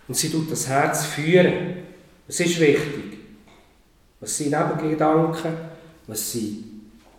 [0.08, 1.78] Und sie tut das Herz führen.
[2.28, 3.20] Es ist wichtig.
[4.20, 5.54] Was sind Nebengedanken?
[6.08, 6.64] Was sind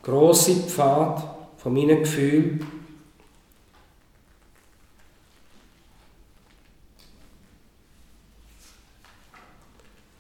[0.03, 1.23] grosse Pfade
[1.57, 2.67] von meinen Gefühlen?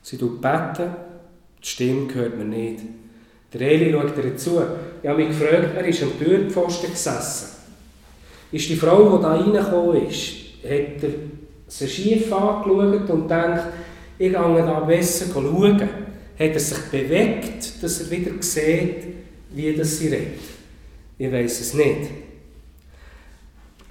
[0.03, 0.94] Sie tut beten,
[1.62, 2.81] die Stimme hört man nicht.
[3.53, 4.62] Der Eli schaut ihr zu.
[5.03, 7.60] Ich habe mich gefragt, er ist am Türpfosten gesessen.
[8.53, 10.33] Ist die Frau, die da reingekommen ist,
[10.65, 11.11] hat er
[11.69, 13.63] sie schief angeschaut und denkt,
[14.19, 15.81] ich gehe da besser schauen.
[15.81, 15.89] Hat
[16.39, 18.97] er sich bewegt, dass er wieder sieht,
[19.51, 20.41] wie das sie redet?
[21.19, 22.11] Ich weiß es nicht.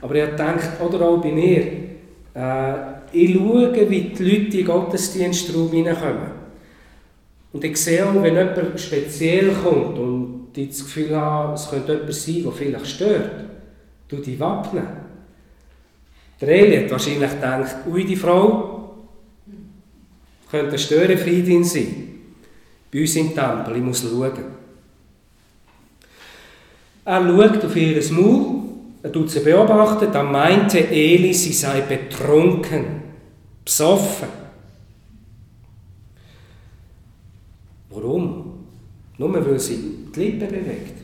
[0.02, 1.64] Aber er denkt, oder auch bei mir,
[2.34, 2.74] äh,
[3.12, 6.40] ich schaue, wie die Leute in den Gottesdienstraum hineinkommen.
[7.52, 11.94] Und ich sehe auch, wenn jemand speziell kommt und ich das Gefühl habe, es könnte
[11.94, 13.32] jemand sein, der vielleicht stört,
[14.10, 14.88] du die wappnen.
[16.42, 18.96] Der Eli hat wahrscheinlich gedacht, ui, die Frau
[20.50, 22.10] könnte eine Störenfriedin sein.
[22.92, 24.32] Bei uns im Tempel, ich muss schauen.
[27.06, 28.62] Er schaut auf ihr Maul,
[29.02, 33.02] er tut sie beobachten, dann meinte Eli, sie sei betrunken,
[33.64, 34.28] besoffen.
[37.90, 38.54] Warum?
[39.18, 40.99] Nur weil sie die Lippen bewegt.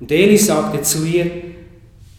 [0.00, 1.30] Und Eli sagte zu ihr,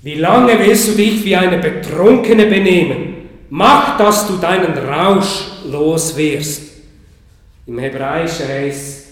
[0.02, 3.16] wie lange willst du dich wie eine Betrunkene benehmen?
[3.50, 6.64] Mach, dass du deinen Rausch los wirst.
[7.66, 9.08] Im Hebräischen heißt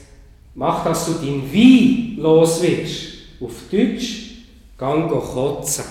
[0.55, 3.13] mach, dass du dein Wie los wirst.
[3.41, 4.45] Auf Deutsch,
[4.77, 5.83] gang kotzen.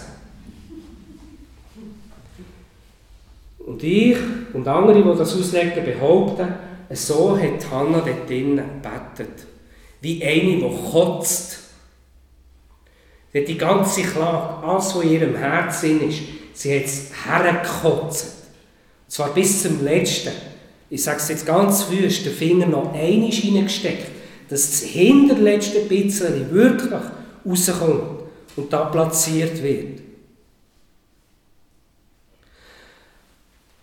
[3.58, 4.16] Und ich
[4.52, 6.48] und andere, die das auslegen, behaupten,
[6.90, 9.46] so hat Hannah dort drinnen gebetet.
[10.00, 11.63] Wie eine, die kotzt.
[13.34, 18.26] Hat die ganze Klage, alles, was in ihrem Herzen ist, sie hat es hergekotzt.
[19.06, 20.32] Und zwar bis zum Letzten.
[20.88, 24.06] Ich sage es jetzt ganz wüst, den Finger noch einmal hineingesteckt,
[24.48, 26.92] dass das hinterletzte bisschen wirklich
[27.44, 28.22] rauskommt
[28.54, 30.00] und da platziert wird.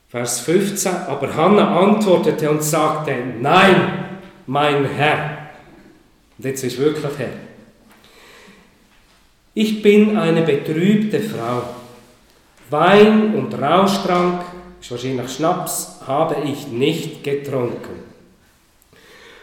[0.07, 5.49] Vers 15, aber Hannah antwortete und sagte, nein, mein Herr.
[6.37, 7.50] Und jetzt ist wirklich Herr.
[9.53, 11.63] Ich bin eine betrübte Frau.
[12.69, 14.43] Wein und Rauschtrank,
[14.89, 17.99] wahrscheinlich Schnaps, habe ich nicht getrunken.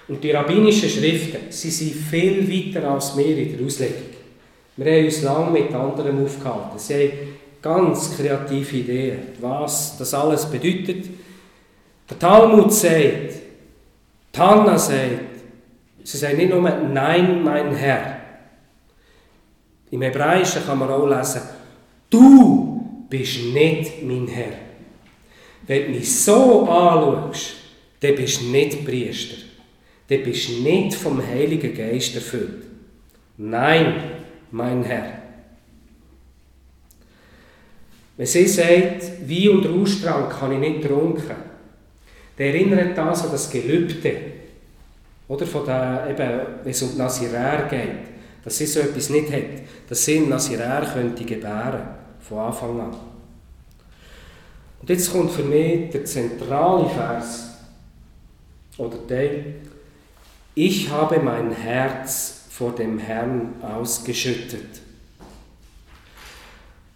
[0.09, 4.09] Und die rabbinischen Schriften, sie sind viel weiter als wir in der Auslegung.
[4.79, 6.79] Wir haben uns lange mit anderen aufgehalten.
[6.79, 7.13] Sie haben
[7.61, 11.05] ganz kreative Ideen, was das alles bedeutet.
[12.09, 13.35] Der Talmud sagt,
[14.33, 15.43] Tanna sagt,
[16.03, 18.18] sie sagt nicht nur Nein, mein Herr.
[19.91, 21.43] Im Hebräischen kann man auch lesen,
[22.11, 24.53] du bist nicht mein Herr.
[25.67, 27.55] Wenn du mich so anschaust,
[28.01, 29.37] dann bist du nicht Priester.
[30.09, 32.65] Dann bist du nicht vom Heiligen Geist erfüllt.
[33.37, 34.03] Nein,
[34.51, 35.23] mein Herr.
[38.17, 41.37] Wenn sie sagt, Wein und Rauschtrank kann ich nicht trunken,
[42.37, 44.13] dann erinnert das an das Gelübde.
[45.29, 48.18] Oder von der, eben, wenn es um die Nasirär geht,
[48.49, 51.83] dass sie so etwas nicht hat, dass sie einen Nasirär könnte gebären,
[52.19, 52.97] von Anfang an.
[54.81, 57.51] Und jetzt kommt für mich der zentrale Vers,
[58.79, 59.57] oder Teil,
[60.55, 64.81] ich habe mein Herz vor dem Herrn ausgeschüttet.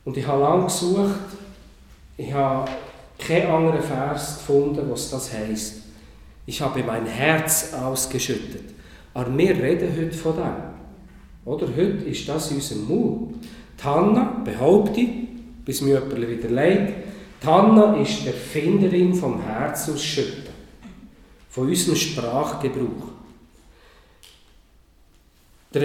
[0.06, 1.20] Und ich habe lange gesucht,
[2.16, 2.70] ich habe
[3.18, 5.82] keinen anderen Vers gefunden, was das heißt.
[6.46, 8.72] Ich habe mein Herz ausgeschüttet.
[9.12, 10.71] Aber wir reden heute von dem.
[11.44, 13.35] Oder heute ist das in unserem Mund.
[13.78, 15.07] Die Hanna, behaupte
[15.64, 16.12] bis mir jemand
[17.42, 20.52] die Hanna ist die Erfinderin vom Herzausschütten,
[21.50, 23.09] von unserem Sprachgebrauch.
[25.74, 25.83] Der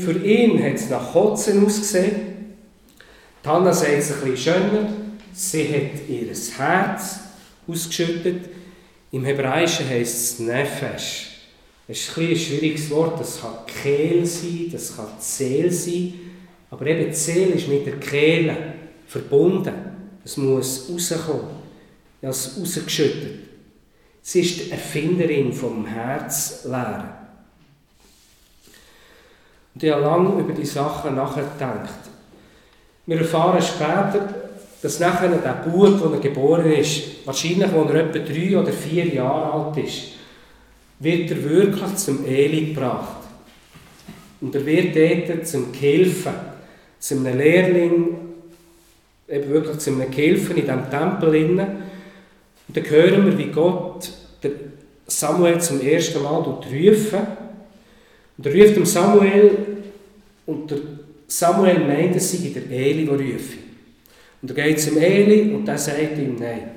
[0.00, 2.54] für ihn hat es nach Kotzen ausgesehen.
[3.44, 4.88] Die Hanna sagt es bisschen schöner.
[5.32, 7.18] Sie hat ihr Herz
[7.66, 8.48] ausgeschüttet.
[9.10, 11.33] Im Hebräischen heißt es Nefesh.
[11.86, 13.20] Das ist ein, ein schwieriges Wort.
[13.20, 16.14] Das kann Kehl sein, das kann Seele sein.
[16.70, 18.56] Aber eben die Seele ist mit der Kehle
[19.06, 19.74] verbunden.
[20.24, 21.64] Es muss rauskommen.
[22.22, 23.40] Ja, es rausgeschüttet.
[24.22, 27.10] Sie ist die Erfinderin vom Herzlehren.
[29.74, 31.90] Und ich habe lange über die Sachen nachgedacht.
[33.06, 34.34] Wir erfahren später,
[34.80, 39.52] dass nachher der Bub, der geboren ist, wahrscheinlich, als er etwa drei oder vier Jahre
[39.52, 40.13] alt ist,
[40.98, 43.22] wird er wirklich zum Eli gebracht.
[44.40, 46.32] Und er wird dort zum Gehilfen,
[46.98, 48.16] zu einem Lehrling,
[49.28, 51.44] eben wirklich zu einem Gehilfen in diesem Tempel.
[51.44, 54.10] Und dann hören wir, wie Gott
[55.06, 57.20] Samuel zum ersten Mal rufen.
[58.36, 59.50] Und er ruft Samuel
[60.46, 60.74] und
[61.26, 63.58] Samuel meint, es sei der Eli, der rufe.
[64.42, 66.70] Und er geht zum Eli und der sagt ihm, nein,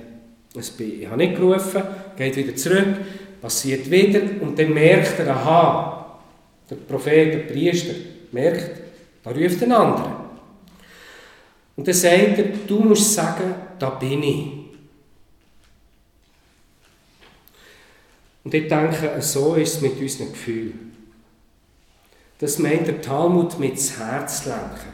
[0.55, 1.83] ich habe nicht gerufen,
[2.17, 2.95] geht wieder zurück,
[3.41, 6.19] passiert wieder und dann merkt er, aha,
[6.69, 7.93] der Prophet, der Priester,
[8.31, 8.81] merkt,
[9.23, 10.29] da ruft ein anderer.
[11.75, 14.47] Und dann sagt er, du musst sagen, da bin ich.
[18.43, 20.95] Und ich denke, so ist es mit unseren Gefühlen.
[22.39, 24.93] Das meint der Talmud mit das Herz lenken.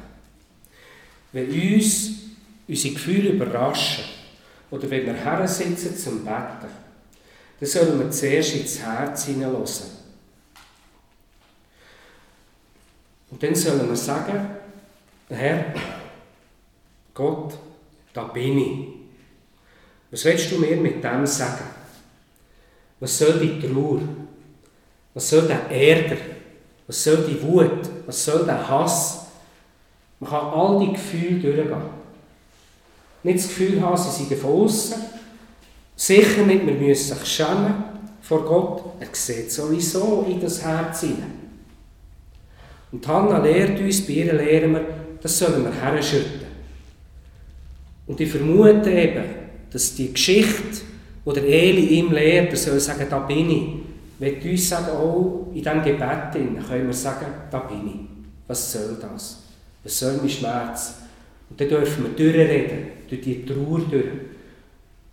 [1.32, 2.12] Wenn uns
[2.68, 4.06] unsere Gefühle überraschen
[4.72, 6.83] oder wenn wir her sitzen zum Betten,
[7.60, 9.88] dann sollen wir zuerst ins Herz hineinlassen.
[13.32, 14.48] Und dann sollen wir sagen,
[15.30, 15.74] Herr,
[17.14, 17.54] Gott,
[18.14, 18.88] da bin ich.
[20.12, 21.66] Was willst du mir mit dem sagen?
[23.00, 24.02] Was soll die Trauer?
[25.14, 26.18] Was soll der Ärger?
[26.86, 27.90] Was soll die Wut?
[28.06, 29.26] Was soll der Hass?
[30.20, 31.82] Man kann all die Gefühle durchgehen.
[33.24, 35.13] Nicht das Gefühl haben, sie seien von außen.
[35.96, 37.84] Sicher nicht, wir müssen sich schämen
[38.22, 38.84] vor Gott.
[39.00, 41.44] Er sieht sowieso in das Herz hinein.
[42.92, 44.86] Und Hannah lehrt uns, bei ihr lehren wir,
[45.22, 46.42] das sollen wir herschütten.
[48.06, 49.24] Und ich vermute eben,
[49.72, 50.82] dass die Geschichte,
[51.26, 53.64] die der Eli ihm lehrt, er soll sagen, da bin ich,
[54.20, 58.14] wird uns sagen, oh, in diesem Gebet können wir sagen, da bin ich.
[58.48, 59.42] Was soll das?
[59.84, 60.96] Was soll mein Schmerz?
[61.50, 64.06] Und dann dürfen wir durchreden, durch die Trauer durch.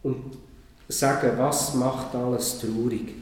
[0.03, 0.37] Und
[0.91, 3.14] sagen, was macht alles traurig?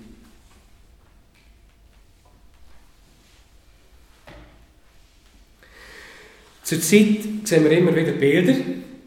[6.62, 8.54] Zurzeit sehen wir immer wieder Bilder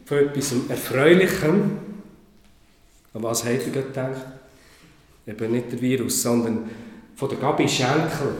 [0.06, 1.78] von etwas Erfreulichem.
[3.14, 4.26] An was habt ihr gedacht?
[5.28, 6.68] Eben nicht der Virus, sondern
[7.16, 8.34] von der Gabi Schenkel.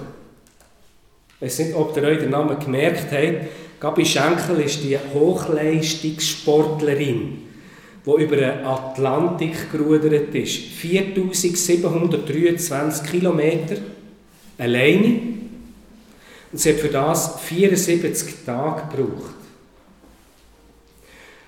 [1.36, 3.46] Ich weiß nicht, ob ihr euch den Namen gemerkt habt.
[3.80, 7.51] Gabi Schenkel ist die Hochleistungssportlerin,
[8.06, 10.58] die über den Atlantik gerudert ist.
[10.58, 13.78] 4723 Kilometer
[14.58, 15.20] alleine.
[16.52, 19.36] Und sie hat für das 74 Tage gebraucht.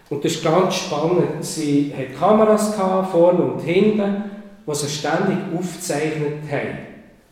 [0.09, 1.43] Und das ist ganz spannend.
[1.43, 4.23] Sie hat Kameras gehabt, vorne und hinten,
[4.67, 6.77] die sie ständig aufgezeichnet haben.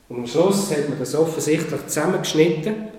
[0.10, 2.92] Und am Schluss hat man das offensichtlich zusammengeschnitten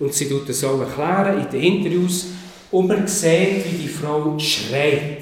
[0.00, 2.26] und sie tut das auch erklären in den Interviews.
[2.72, 5.19] Und man sieht, wie die Frau schreit,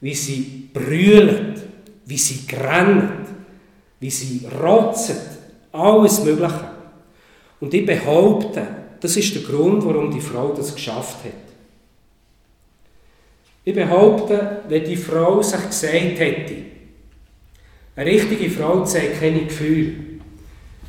[0.00, 1.62] wie sie brüllt,
[2.06, 3.28] wie sie grennt,
[4.00, 5.38] wie sie rotzt,
[5.72, 6.70] alles Mögliche.
[7.60, 8.66] Und ich behaupte,
[9.00, 11.32] das ist der Grund, warum die Frau das geschafft hat.
[13.64, 16.54] Ich behaupte, wenn die Frau sich gesagt hätte,
[17.96, 19.92] eine richtige Frau zeigt keine Gefühle.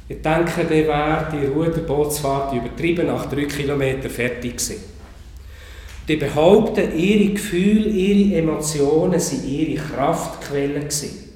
[0.08, 4.91] Ich denke, dann wäre die Ruderbootsfahrt übertrieben nach drei Kilometern fertig gewesen.
[6.12, 10.84] Ich behaupte, ihre Gefühle, ihre Emotionen waren ihre Kraftquellen.
[10.84, 11.30] Gewesen.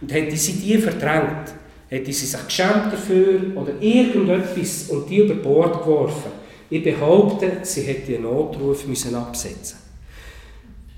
[0.00, 1.52] Und hätte sie die verdrängt,
[1.88, 6.32] hätte sie sich geschämt dafür oder irgendetwas und die über Bord geworfen.
[6.70, 9.84] Ich behaupte, sie hätte einen Notruf müssen absetzen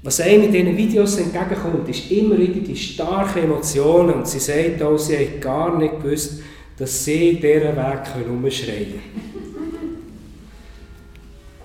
[0.06, 4.14] was einem in diesen Videos entgegenkommt, ist immer wieder die starken Emotionen.
[4.14, 6.42] Und sie sagt auch, sie hat gar nicht gewusst,
[6.78, 9.35] dass sie diesen Weg herumschreien können.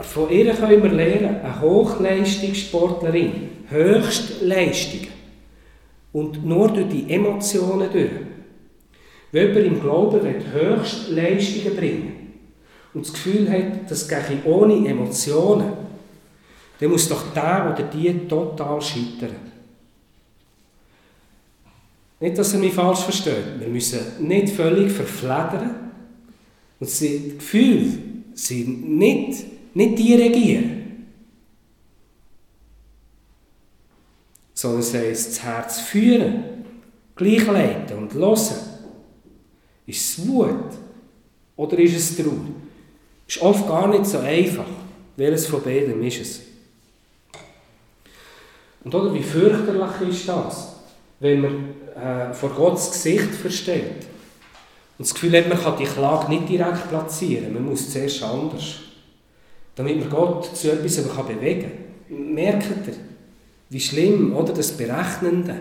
[0.03, 5.07] Von ihr können wir lernen, eine Hochleistungssportlerin, Höchstleistungen.
[6.13, 8.09] Und nur durch die Emotionen durch.
[9.31, 12.33] Wenn jemand im Glauben will, Höchstleistungen bringen
[12.93, 15.71] und das Gefühl hat, das gehe ohne Emotionen,
[16.79, 19.35] dann muss doch der oder die total scheitern.
[22.19, 23.59] Nicht, dass er mich falsch versteht.
[23.59, 25.91] Wir müssen nicht völlig verfledern
[26.79, 27.97] und die Gefühle
[28.33, 31.07] sind nicht, nicht die regieren.
[34.53, 36.43] Sondern es heißt, das Herz führen,
[37.15, 38.35] gleich leiten und hören.
[39.87, 40.71] Ist es Wut
[41.55, 42.45] oder ist es Trauer?
[43.27, 44.65] Ist oft gar nicht so einfach.
[45.15, 46.41] Welches von beiden ist es?
[48.83, 50.75] Und oder, wie fürchterlich ist das,
[51.19, 54.07] wenn man äh, vor Gottes Gesicht versteht
[54.97, 58.79] und das Gefühl hat, man kann die Klage nicht direkt platzieren, man muss zuerst anders,
[59.75, 61.71] damit man Gott zu etwas bewegen
[62.09, 62.33] kann.
[62.33, 62.93] Merkt ihr,
[63.69, 65.55] wie schlimm, oder, das Berechnende,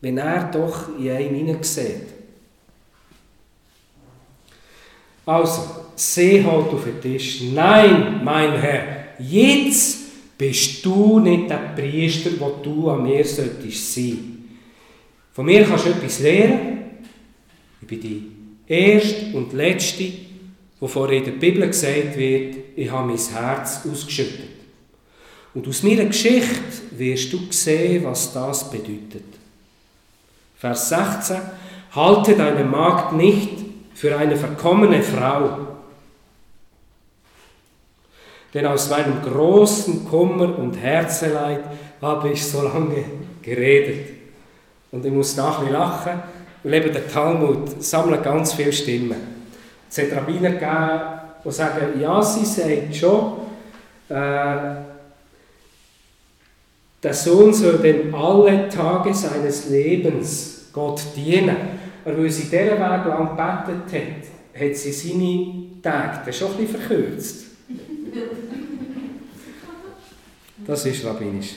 [0.00, 2.08] wenn er doch in einem hineinsieht.
[5.24, 5.62] Also,
[5.96, 7.42] seh halt auf den Tisch.
[7.54, 9.98] Nein, mein Herr, jetzt
[10.36, 14.44] bist du nicht der Priester, der du an mir solltest sein.
[15.32, 16.78] Von mir kannst du etwas lernen,
[17.88, 18.22] bin die
[18.66, 20.04] erste und letzte,
[20.78, 24.50] wovor in der Bibel gesagt wird, ich habe mein Herz ausgeschüttet.
[25.52, 26.62] Und aus meiner Geschichte
[26.92, 29.24] wirst du sehen, was das bedeutet.
[30.56, 31.38] Vers 16.
[31.92, 33.50] Halte deine Magd nicht
[33.94, 35.66] für eine verkommene Frau,
[38.54, 41.64] denn aus meinem großen Kummer und Herzeleid
[42.00, 43.04] habe ich so lange
[43.42, 44.08] geredet.
[44.92, 46.22] Und ich muss nachher lachen,
[46.62, 49.16] weil eben der Talmud sammelt ganz viele Stimmen.
[49.90, 53.32] Es hat Rabbiner gegeben, die sagen, ja, sie sagt schon,
[54.08, 54.74] äh,
[57.02, 61.56] der Sohn soll denn alle Tage seines Lebens Gott dienen.
[62.04, 67.44] Aber weil sie diesen Weg lang gebetet hat, hat sie seine Tage schon bisschen verkürzt.
[70.66, 71.54] Das ist rabbinisch.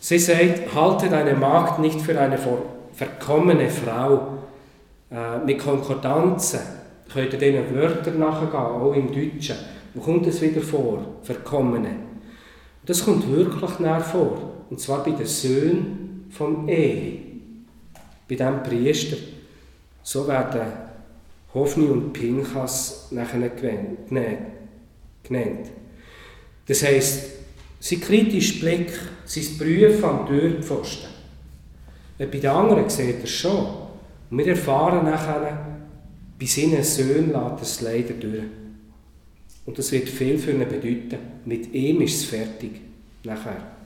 [0.00, 2.38] Sie sagt, halte deine Magd nicht für eine
[2.92, 4.36] verkommene Frau.
[5.10, 6.60] Äh, mit Konkordanzen
[7.16, 9.56] könnt ihr diesen Wörtern nachgehen, auch im Deutschen.
[9.94, 11.02] Wo kommt es wieder vor?
[11.22, 11.96] Verkommene.
[12.84, 14.52] Das kommt wirklich näher vor.
[14.68, 17.18] Und zwar bei den Söhnen vom Ehe.
[18.28, 19.16] Bei diesem Priester.
[20.02, 20.60] So werden
[21.54, 25.70] Hofni und Pinchas nachher genannt.
[26.68, 27.30] Das heisst,
[27.80, 28.92] sein kritischer Blick,
[29.24, 31.08] sein Prüfen am Türpfosten.
[32.18, 33.66] Bei den anderen sieht er schon.
[34.30, 35.75] Und wir erfahren nachher,
[36.38, 38.44] bei seinen Söhnen lässt es leider durch.
[39.64, 41.18] Und das wird viel für ihn bedeuten.
[41.44, 42.72] Mit ihm ist es fertig.
[43.24, 43.76] Nachher.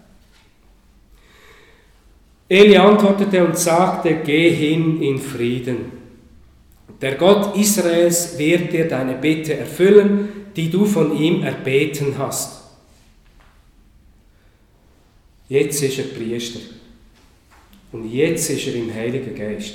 [2.48, 6.00] Eli antwortete und sagte, geh hin in Frieden.
[7.00, 12.60] Der Gott Israels wird dir deine Bitte erfüllen, die du von ihm erbeten hast.
[15.48, 16.60] Jetzt ist er Priester.
[17.92, 19.74] Und jetzt ist er im Heiligen Geist.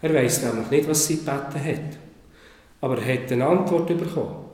[0.00, 1.98] Er weiß nämlich nicht, was sie gebeten hat.
[2.80, 4.44] Aber er hat eine Antwort bekommen.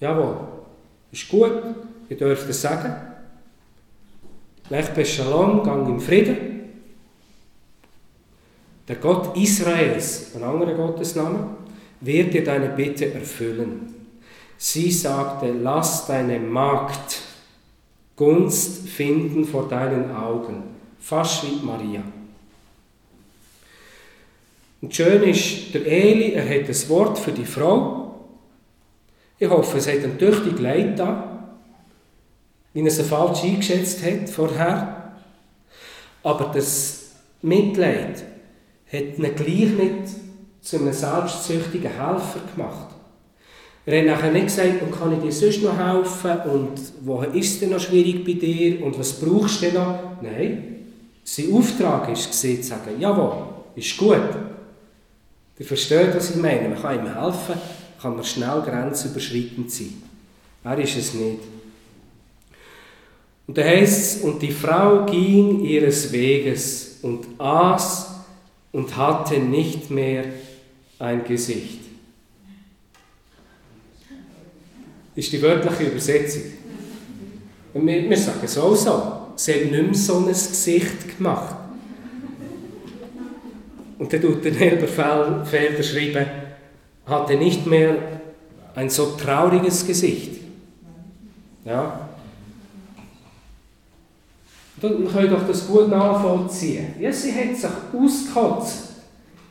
[0.00, 0.36] Jawohl,
[1.10, 1.62] ist gut,
[2.08, 2.94] ihr dürft es sagen.
[4.68, 6.52] Lech Beshalom, gang im Frieden.
[8.88, 11.56] Der Gott Israels, ein anderer Gottesname,
[12.00, 13.94] wird dir deine Bitte erfüllen.
[14.58, 17.20] Sie sagte, lass deine Magd
[18.16, 20.62] Gunst finden vor deinen Augen,
[21.00, 22.02] fast wie Maria.
[24.82, 28.26] Und schön ist, der Eli, er hat ein Wort für die Frau.
[29.38, 31.56] Ich hoffe, es hat ein tüchtig Leid da,
[32.74, 35.14] wie er sie falsch eingeschätzt hat vorher.
[36.24, 37.12] Aber das
[37.42, 38.24] Mitleid
[38.92, 40.14] hat ihn gleich nicht
[40.60, 42.88] zu einem selbstsüchtigen Helfer gemacht.
[43.86, 47.54] Er hat nachher nicht gesagt, und kann ich dir sonst noch helfen und wo ist
[47.54, 49.98] es denn noch schwierig bei dir und was brauchst du denn noch?
[50.22, 50.86] Nein,
[51.24, 54.51] sein Auftrag war zu sagen, jawohl, ist gut.
[55.58, 56.68] Ihr versteht, was ich meine.
[56.68, 57.54] Man kann ihm helfen,
[58.00, 60.02] kann man schnell grenzüberschreitend sein.
[60.64, 61.40] Er ist es nicht.
[63.46, 68.08] Und da heißt es, und die Frau ging ihres Weges und aß
[68.70, 70.24] und hatte nicht mehr
[70.98, 71.82] ein Gesicht.
[75.14, 76.42] ist die wörtliche Übersetzung.
[77.74, 79.02] Und wir, wir sagen auch so.
[79.36, 81.56] Sie hat nicht mehr so ein Gesicht gemacht.
[84.02, 86.26] Und dann tut der Elberfelder schreiben,
[87.06, 87.96] hatte nicht mehr
[88.74, 90.40] ein so trauriges Gesicht.
[91.64, 92.08] Ja.
[94.80, 96.96] Dann könnt doch das gut nachvollziehen.
[96.98, 98.88] Ja, sie hat sich ausgekotzt.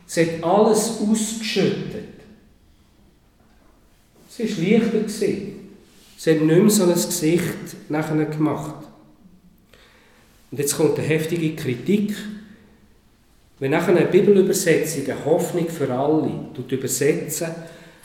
[0.04, 2.20] Sie hat alles ausgeschüttet.
[4.28, 5.26] Sie war leichter.
[6.18, 8.84] Sie hat nicht mehr so ein Gesicht nachher gemacht.
[10.50, 12.14] Und jetzt kommt eine heftige Kritik.
[13.62, 17.46] Wenn nachher eine Bibelübersetzung eine Hoffnung für alle übersetzen,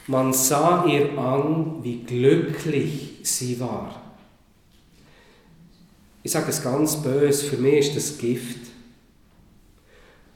[0.06, 4.00] man sah ihr an, wie glücklich sie war.
[6.22, 8.68] Ich sage es ganz böse, für mich ist das Gift.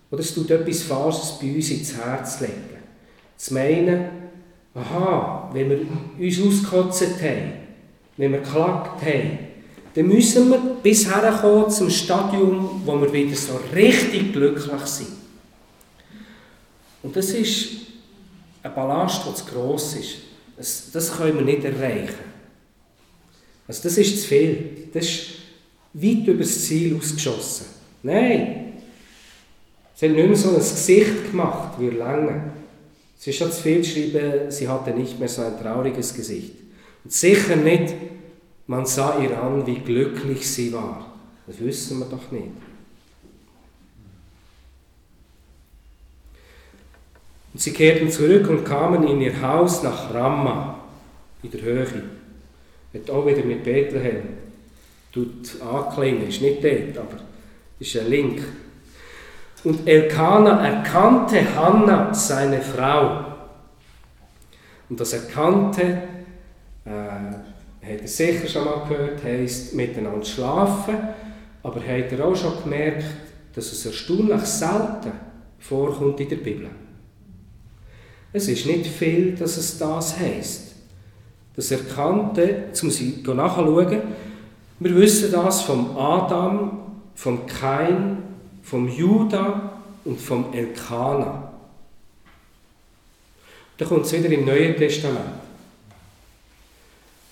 [0.09, 2.81] Oder es tut etwas Falsches bei uns ins Herz legen.
[3.37, 4.05] Zu meinen,
[4.73, 5.81] aha, wenn wir
[6.17, 7.53] uns ausgekotzt haben,
[8.17, 9.50] wenn wir geklagt haben,
[9.93, 15.09] dann müssen wir bis herkommen zum Stadium, wo wir wieder so richtig glücklich sind.
[17.03, 17.69] Und das ist
[18.63, 20.17] ein Ballast, der zu gross ist.
[20.55, 22.31] Das, das können wir nicht erreichen.
[23.67, 24.87] Also das ist zu viel.
[24.93, 25.21] Das ist
[25.93, 27.65] weit über das Ziel ausgeschossen.
[28.03, 28.73] Nein.
[29.95, 32.53] Sie haben nicht mehr so ein Gesicht gemacht, wie lange.
[33.19, 36.53] Es ist schon zu viel geschrieben, sie hatte nicht mehr so ein trauriges Gesicht.
[37.03, 37.93] Und sicher nicht,
[38.67, 41.13] man sah ihr an, wie glücklich sie war.
[41.47, 42.51] Das wissen wir doch nicht.
[47.53, 50.79] Und sie kehrten zurück und kamen in ihr Haus nach Ramma,
[51.43, 52.03] in der Höhe.
[52.93, 54.41] Hat auch wieder mit Bethlehem
[55.11, 57.21] tut anklingen, ist nicht dort, aber
[57.79, 58.41] ist ein Link.
[59.63, 63.25] Und Elkanah erkannte Hannah, seine Frau.
[64.89, 66.01] Und das Erkannte,
[67.91, 70.95] hat er sicher schon mal gehört, heisst miteinander schlafen,
[71.63, 73.05] aber hat er auch schon gemerkt,
[73.53, 75.11] dass es erstaunlich selten
[75.59, 76.69] vorkommt in der Bibel.
[78.33, 80.75] Es ist nicht viel, dass es das heisst.
[81.55, 84.01] Das Erkannte, zum sie nachschauen,
[84.79, 88.17] wir wissen das vom Adam, vom Kain,
[88.61, 91.51] vom Judah und vom Elkanah.
[93.77, 95.40] Da kommt es wieder im Neuen Testament.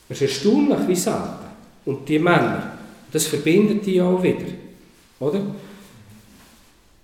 [0.09, 1.49] Es ist erstaunlich, wie selten.
[1.85, 2.73] Und die Männer,
[3.11, 4.47] das verbindet die auch wieder.
[5.19, 5.39] Oder?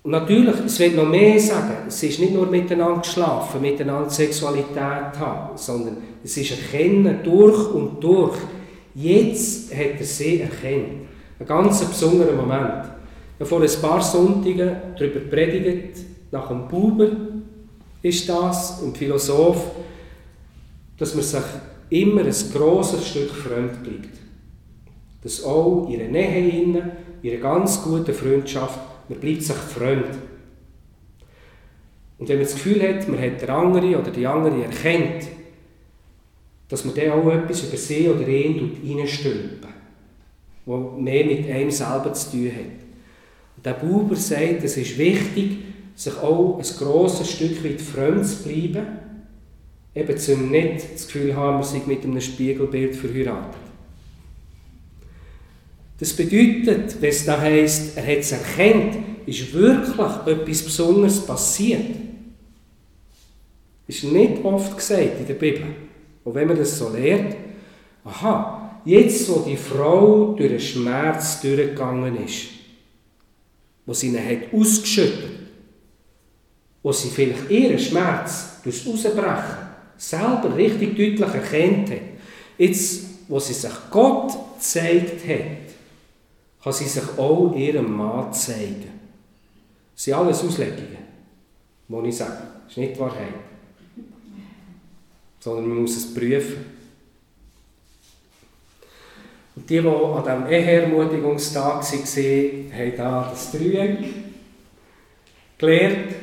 [0.02, 1.86] Und natürlich, es wird noch mehr sagen.
[1.88, 8.02] Es ist nicht nur miteinander geschlafen, miteinander Sexualität haben, sondern es ist Erkennen durch und
[8.02, 8.36] durch.
[8.94, 11.06] Jetzt hat er sie erkannt.
[11.38, 12.84] Ein ganz besonderer Moment.
[13.38, 15.98] Ich habe vor ein paar Sonntagen darüber predigt,
[16.30, 17.10] nach dem Buber
[18.02, 19.72] ist das, ein Philosoph,
[20.98, 21.42] dass man sich
[21.90, 24.18] immer ein grosses Stück fremd bleibt.
[25.22, 28.78] Dass auch ihre Nähe, ihre ganz gute Freundschaft,
[29.08, 30.18] man bleibt sich fremd.
[32.18, 35.28] Und wenn man das Gefühl hat, man hat den anderen oder die andere erkennt,
[36.68, 39.68] dass man dann auch etwas über sie oder ihn reinstülpen,
[40.64, 42.86] was mehr mit einem selber zu tun hat.
[43.56, 45.58] Und der Buber sagt, es ist wichtig,
[45.94, 48.86] sich auch ein grosses Stück weit fremd zu bleiben,
[49.96, 53.56] eben zum nicht das Gefühl haben, man sei mit einem Spiegelbild verheiratet.
[55.98, 61.96] Das bedeutet, wenn es da heisst, er hat es erkannt, ist wirklich etwas Besonderes passiert.
[63.86, 65.64] Ist nicht oft gesagt in der Bibel.
[66.24, 67.34] Und wenn man das so lernt,
[68.04, 72.48] aha, jetzt wo die Frau durch den Schmerz durchgegangen ist,
[73.86, 75.30] wo sie ihn hat ausgeschüttet,
[76.82, 79.65] wo sie vielleicht ihren Schmerz durchs Rausbrechen
[79.96, 82.00] selber richtig deutlich erkennt hat,
[82.58, 85.66] jetzt, wo sie sich Gott gezeigt hat,
[86.62, 88.90] kann sie sich auch ihrem Mann zeigen.
[89.94, 90.98] Das sind alles Auslegungen,
[91.88, 92.42] die ich sage.
[92.64, 93.34] Das ist nicht die Wahrheit
[95.46, 96.64] sondern man muss es prüfen.
[99.54, 103.98] Und die, die an diesem Eheermutigungstag waren, haben da das Dreieck
[105.56, 106.14] gelernt.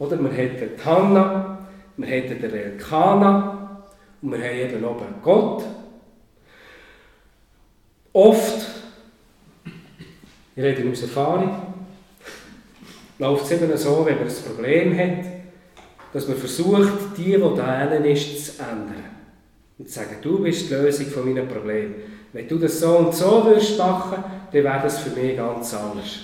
[0.00, 1.57] Oder wir hatten die Hanna,
[1.98, 3.84] wir hatten den Elkana
[4.22, 5.64] und wir haben eben oben Gott.
[8.12, 8.66] Oft,
[10.54, 11.50] ich rede aus Erfahrung,
[13.18, 15.24] läuft es eben so, wenn man ein Problem hat,
[16.12, 19.04] dass man versucht, die, die da ist, zu ändern.
[19.76, 21.96] Und zu sagen, du bist die Lösung von meinen Problemen.
[22.32, 24.22] Wenn du das so und so würdest machen,
[24.52, 26.20] dann wäre das für mich ganz anders.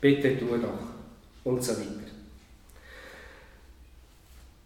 [0.00, 0.88] Bitte tu doch.
[1.44, 2.07] Und so weiter.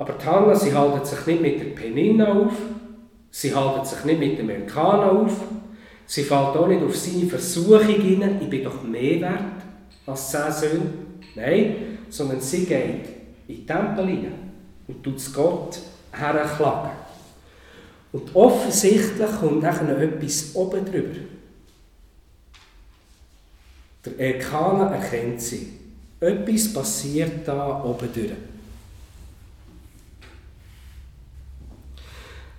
[0.03, 2.55] Aber die Hanna, sie halten sich nicht mit der Penina auf,
[3.30, 5.30] sie halten sich nicht mit dem Elkana auf,
[6.07, 9.62] sie fällt auch nicht auf seine Versuchung hinein, ich bin doch mehr wert
[10.05, 10.92] als zehn Söhne.
[11.36, 11.76] Nein,
[12.11, 13.07] sondern sie geht
[13.46, 14.50] in den Tempel hinein
[14.88, 15.78] und tut es Gott
[16.11, 16.90] herklagen.
[18.11, 21.20] Und offensichtlich kommt nachher etwas oben drüber.
[24.05, 25.74] Der Elkanah erkennt sie.
[26.18, 28.34] Etwas passiert da oben drüber.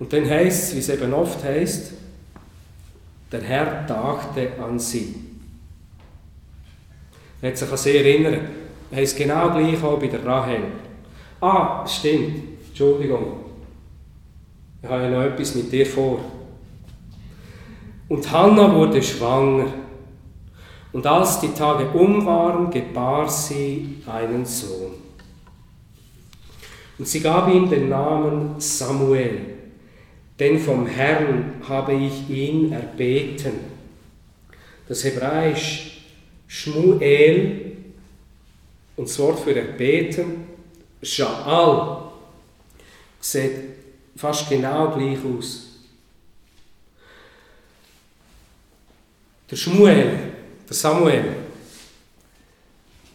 [0.04, 1.94] Und dann heißt es, wie es eben oft heißt,
[3.32, 5.16] der Herr tagte an sie.
[7.42, 8.42] Er hat sich an sie erinnert.
[8.92, 10.64] Er heißt genau gleich auch bei der Rahel.
[11.40, 12.36] Ah, stimmt.
[12.68, 13.46] Entschuldigung.
[14.82, 16.20] Ich habe ja noch etwas mit dir vor.
[18.10, 19.68] Und Hannah wurde schwanger.
[20.92, 24.96] Und als die Tage um waren, gebar sie einen Sohn.
[27.00, 29.53] Und sie gab ihm den Namen Samuel,
[30.44, 33.54] denn vom Herrn habe ich ihn erbeten.
[34.90, 36.02] Das Hebräisch
[36.48, 37.78] Shmuel
[38.98, 40.46] und das Wort für erbeten
[41.02, 42.10] Scha'al
[43.22, 43.52] sieht
[44.18, 45.78] fast genau gleich aus.
[49.50, 50.20] Der Schmuel,
[50.68, 51.36] der Samuel,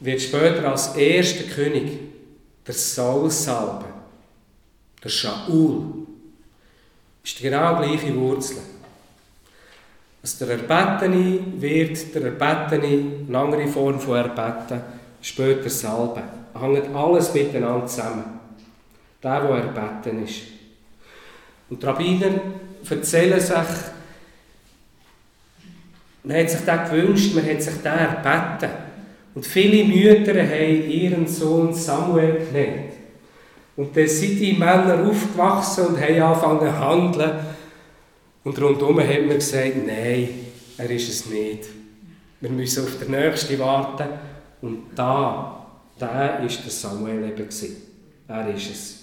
[0.01, 1.93] wird später als erster König
[2.67, 3.93] der Saul salben.
[5.05, 6.08] Der Shaul
[7.29, 8.57] ist die genau gleiche Wurzel.
[10.23, 14.81] Also der Erbetene wird der Erbetene, eine andere Form von Erbeten,
[15.21, 16.23] später salben
[16.59, 18.25] hängt alles miteinander zusammen.
[19.23, 20.43] der, der erbeten ist.
[21.71, 22.41] Und die Rabbiner
[22.89, 23.55] erzählen sich,
[26.25, 28.71] man hat sich den gewünscht, man hat sich den erbeten.
[29.35, 32.88] Und viele Mütter haben ihren Sohn Samuel genannt.
[33.79, 37.39] Und dann sind die Männer aufgewachsen und haben angefangen zu handeln.
[38.43, 40.31] Und rundherum hat man gesagt, nein,
[40.77, 41.67] er ist es nicht.
[42.41, 44.09] Wir müssen auf den Nächsten warten.
[44.63, 45.65] Und da,
[45.97, 47.49] da ist der Samuel eben.
[48.27, 48.99] Er ist es.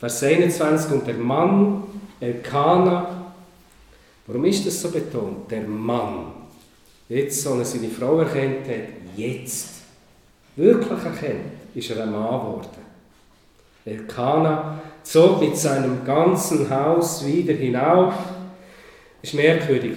[0.00, 1.84] Vers 21, und der Mann,
[2.18, 3.32] Elkana,
[4.26, 5.48] warum ist das so betont?
[5.48, 6.32] Der Mann.
[7.08, 9.68] Jetzt, so er seine Frau erkennt hat, jetzt,
[10.56, 12.86] wirklich erkennt, ist er ein Mann geworden.
[13.86, 18.14] Elkana zog mit seinem ganzen Haus wieder hinauf.
[19.22, 19.96] Ist merkwürdig.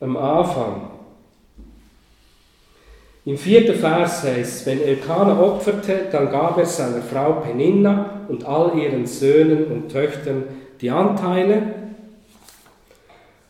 [0.00, 0.90] Am Anfang
[3.26, 8.76] im vierten Vers heißt wenn Elkanah opferte, dann gab er seiner Frau Peninna und all
[8.78, 10.44] ihren Söhnen und Töchtern
[10.80, 11.62] die Anteile,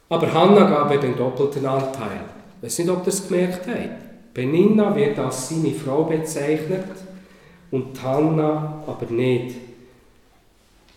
[0.08, 2.20] aber Hannah gab er den doppelten Anteil.
[2.58, 4.34] Ich weiß nicht, ob das gemerkt habt.
[4.34, 6.84] Peninna wird als seine Frau bezeichnet
[7.70, 9.56] und Hannah aber nicht.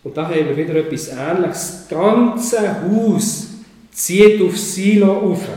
[0.04, 1.88] Und da haben wir wieder etwas Ähnliches.
[1.88, 3.48] Das ganze Haus
[3.92, 5.48] zieht auf Silo auf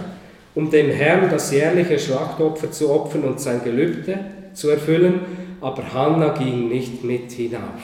[0.57, 4.19] um dem Herrn das jährliche Schlachtopfer zu opfern und sein Gelübde
[4.55, 5.21] zu erfüllen,
[5.61, 7.83] aber Hannah ging nicht mit hinauf.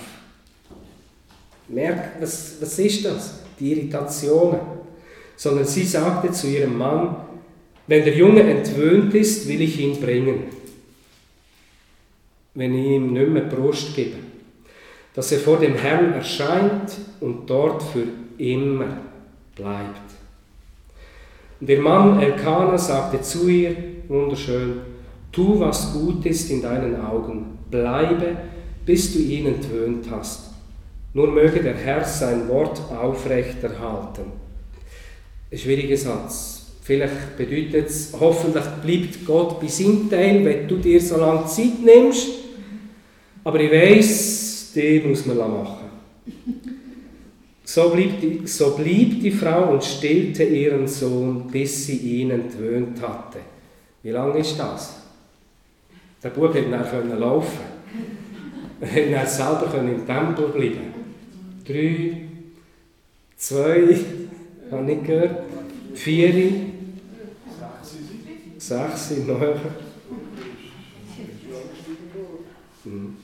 [1.69, 3.41] Merkt, was, was ist das?
[3.61, 4.61] Die Irritationen.
[5.37, 7.17] Sondern sie sagte zu ihrem Mann,
[7.87, 10.45] wenn der Junge entwöhnt ist, will ich ihn bringen,
[12.55, 14.17] wenn ich ihm nicht mehr Brust gebe,
[15.15, 18.05] dass er vor dem Herrn erscheint und dort für
[18.39, 18.99] immer
[19.55, 20.13] bleibt.
[21.61, 23.77] Und der Mann Elkanah sagte zu ihr,
[24.09, 24.81] wunderschön,
[25.31, 28.37] tu, was gut ist in deinen Augen, bleibe,
[28.85, 30.51] bis du ihn entwöhnt hast.
[31.15, 34.25] Nur möge der Herr sein Wort aufrechterhalten.
[35.51, 36.73] Ein schwieriger Satz.
[36.83, 41.79] Vielleicht bedeutet es, hoffentlich bleibt Gott bei seinem Teil, wenn du dir so lange Zeit
[41.85, 42.42] nimmst.
[43.45, 45.91] Aber ich weiß, den muss man machen.
[47.65, 53.01] So blieb, die, so blieb die Frau und stillte ihren Sohn, bis sie ihn entwöhnt
[53.01, 53.39] hatte.
[54.03, 55.03] Wie lange ist das?
[56.23, 57.73] Der Bub hätte dann laufen
[58.81, 60.95] Er dann selber im Tempel bleiben
[61.65, 62.17] Drei,
[63.37, 63.97] zwei,
[64.71, 65.45] habe ich gehört,
[65.95, 66.51] vier,
[68.59, 69.61] sechs, neun.
[72.85, 73.22] Hm.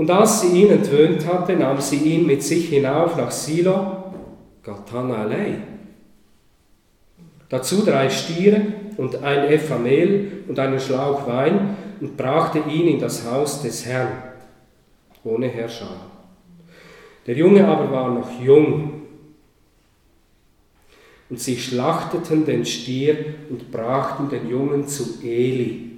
[0.00, 4.14] Und als sie ihn entwöhnt hatte, nahm sie ihn mit sich hinauf nach Silo,
[4.62, 5.62] Gatana allein.
[7.50, 8.62] Dazu drei Stiere
[8.96, 13.84] und ein Epha Mehl und einen Schlauch Wein und brachte ihn in das Haus des
[13.84, 14.22] Herrn,
[15.22, 15.94] ohne Herrscher.
[17.26, 19.02] Der Junge aber war noch jung.
[21.28, 25.90] Und sie schlachteten den Stier und brachten den Jungen zu Eli.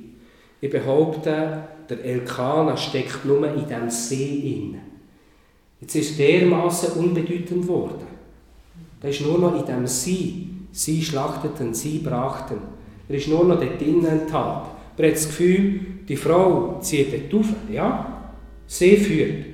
[0.61, 4.78] Ich behaupte, der Elkanah steckt nur in diesem See in.
[5.80, 8.07] Jetzt ist dermaßen unbedeutend geworden.
[9.01, 10.47] Er ist nur noch in diesem See.
[10.70, 12.59] Sie schlachteten, sie brachten.
[13.09, 14.70] Er ist nur noch dort drinnen enthalten.
[14.97, 17.49] Er hat das Gefühl, die Frau zieht dort auf.
[17.70, 18.32] Ja,
[18.66, 19.45] sie führt.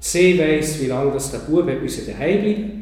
[0.00, 2.78] Sie weiss, wie lange das der Bub daheim bleiben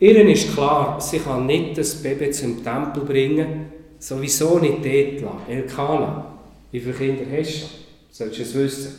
[0.00, 3.66] Ihren ist klar, sie kann nicht das Baby zum Tempel bringen,
[3.98, 5.48] sowieso nicht dort lassen.
[5.48, 6.34] Elkanah,
[6.72, 7.83] wie viele Kinder hast du?
[8.14, 8.92] Solltest du es wissen.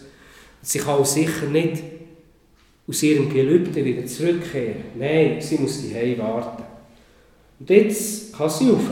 [0.62, 1.82] Und sie kann auch sicher nicht
[2.88, 4.84] aus ihrem Gelübde wieder zurückkehren.
[4.96, 6.64] Nein, sie muss die warten.
[7.60, 8.84] Und jetzt kann sie auf.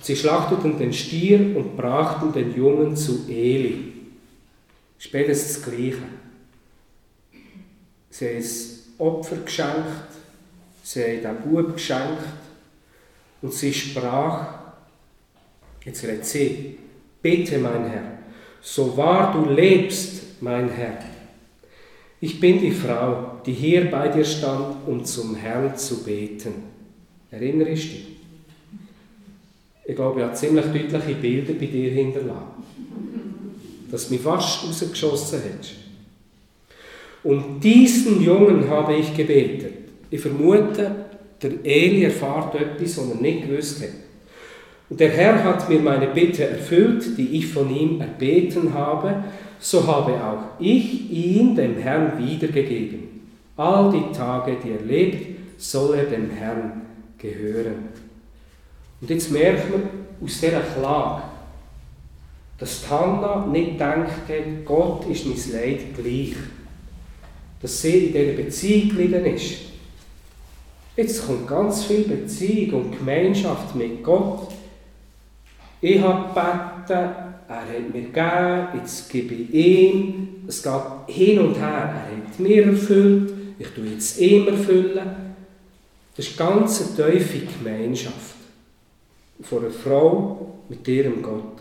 [0.00, 3.92] sie schlachteten den Stier und brachten den Jungen zu Eli.
[4.98, 5.96] Spätestens das Gleiche.
[8.10, 8.44] Sie haben ein
[8.98, 10.12] Opfer geschenkt,
[10.82, 12.22] sie haben den Bub geschenkt
[13.42, 14.54] und sie sprach,
[15.84, 16.78] jetzt redet sie,
[17.20, 18.15] bitte mein Herr,
[18.60, 20.98] so wahr du lebst, mein Herr.
[22.20, 26.54] Ich bin die Frau, die hier bei dir stand, um zum Herrn zu beten.
[27.30, 28.06] Erinnerst du dich?
[29.84, 32.64] Ich glaube, er hat ziemlich deutliche Bilder bei dir hinterlassen.
[33.90, 35.74] Dass mich fast rausgeschossen hättest.
[37.22, 39.74] Und diesen Jungen habe ich gebetet.
[40.10, 41.06] Ich vermute,
[41.42, 44.05] der Eli erfahrt etwas, was er nicht gewusst hat.
[44.88, 49.24] Und der Herr hat mir meine Bitte erfüllt, die ich von ihm erbeten habe,
[49.58, 53.06] so habe auch ich ihn dem Herrn wiedergegeben.
[53.56, 56.82] All die Tage, die er lebt, soll er dem Herrn
[57.18, 57.88] gehören.
[59.00, 59.82] Und jetzt merkt man
[60.22, 61.22] aus dieser Klage,
[62.58, 64.06] dass Hannah nicht hat,
[64.64, 66.34] Gott ist mein Leid gleich.
[67.60, 69.56] Dass sie in dieser Beziehung geblieben ist.
[70.96, 74.48] Jetzt kommt ganz viel Beziehung und Gemeinschaft mit Gott.
[75.88, 77.14] Ich habe gebeten,
[77.48, 80.42] er hat mir gegeben, jetzt gebe ich ihm.
[80.48, 81.94] Es geht hin und her.
[81.94, 84.98] Er hat mir erfüllt, ich tue jetzt ihm erfüllen.
[86.16, 88.34] Das ist ganz eine tiefe Gemeinschaft
[89.42, 91.60] von einer Frau mit ihrem Gott.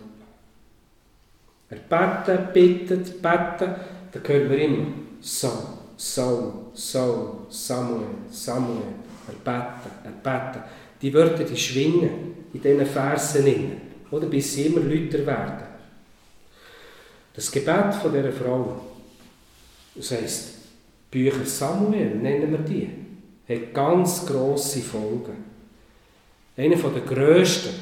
[1.69, 3.75] Er betet, bittet, betet,
[4.11, 4.87] da hören wir immer
[5.21, 5.67] Saul,
[5.97, 8.95] Saul, Saul, Samuel, Samuel.
[9.27, 10.63] Er betet, er betet.
[10.99, 12.09] Die Wörter, die schwingen
[12.51, 13.45] in diesen Versen
[14.11, 15.63] oder bis sie immer lauter werden.
[17.33, 18.81] Das Gebet von dieser Frau,
[19.95, 20.53] das heisst,
[21.11, 22.89] Bücher Samuel nennen wir die,
[23.47, 25.43] hat ganz grosse Folgen.
[26.57, 27.73] Einer der grössten,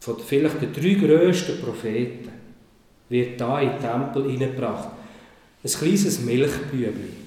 [0.00, 2.28] von vielleicht den drei grössten Propheten,
[3.08, 4.88] wird da in den Tempel hineingebracht.
[5.62, 7.22] Ein kleines Milchbübli.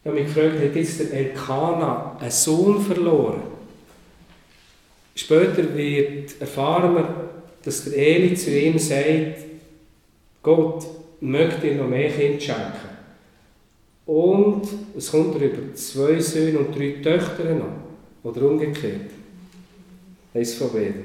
[0.00, 3.51] Ich habe mich gefragt, hat jetzt der Elkanah einen Sohn verloren?
[5.14, 7.30] Später wird erfahren wir,
[7.64, 9.44] dass der Eli zu ihm sagt,
[10.42, 10.86] Gott
[11.20, 12.92] möchte dir noch mehr Kinder schenken.
[14.06, 18.30] Und es kommt über zwei Söhne und drei Töchter noch.
[18.30, 19.10] Oder umgekehrt.
[20.34, 21.04] Eins von beiden.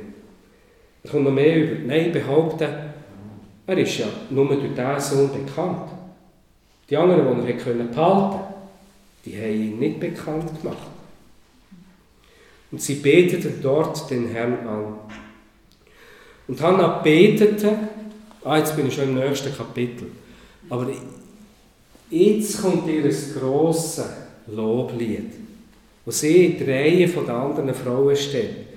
[1.04, 1.80] Es kommt noch mehr über.
[1.86, 2.68] Nein, behaupten,
[3.68, 5.90] er ist ja nur durch diesen Sohn bekannt.
[6.90, 8.40] Die anderen, die er behalten konnte,
[9.26, 10.88] die haben ihn nicht bekannt gemacht.
[12.78, 15.00] Und sie beteten dort den Herrn an.
[16.48, 17.76] Und Hannah betete,
[18.44, 20.12] ah, jetzt bin ich schon im nächsten Kapitel,
[20.70, 20.86] aber
[22.12, 24.06] jetzt kommt ihr grosses
[24.46, 25.32] Loblied,
[26.06, 28.68] wo sie in die Reihe der anderen Frauen steht.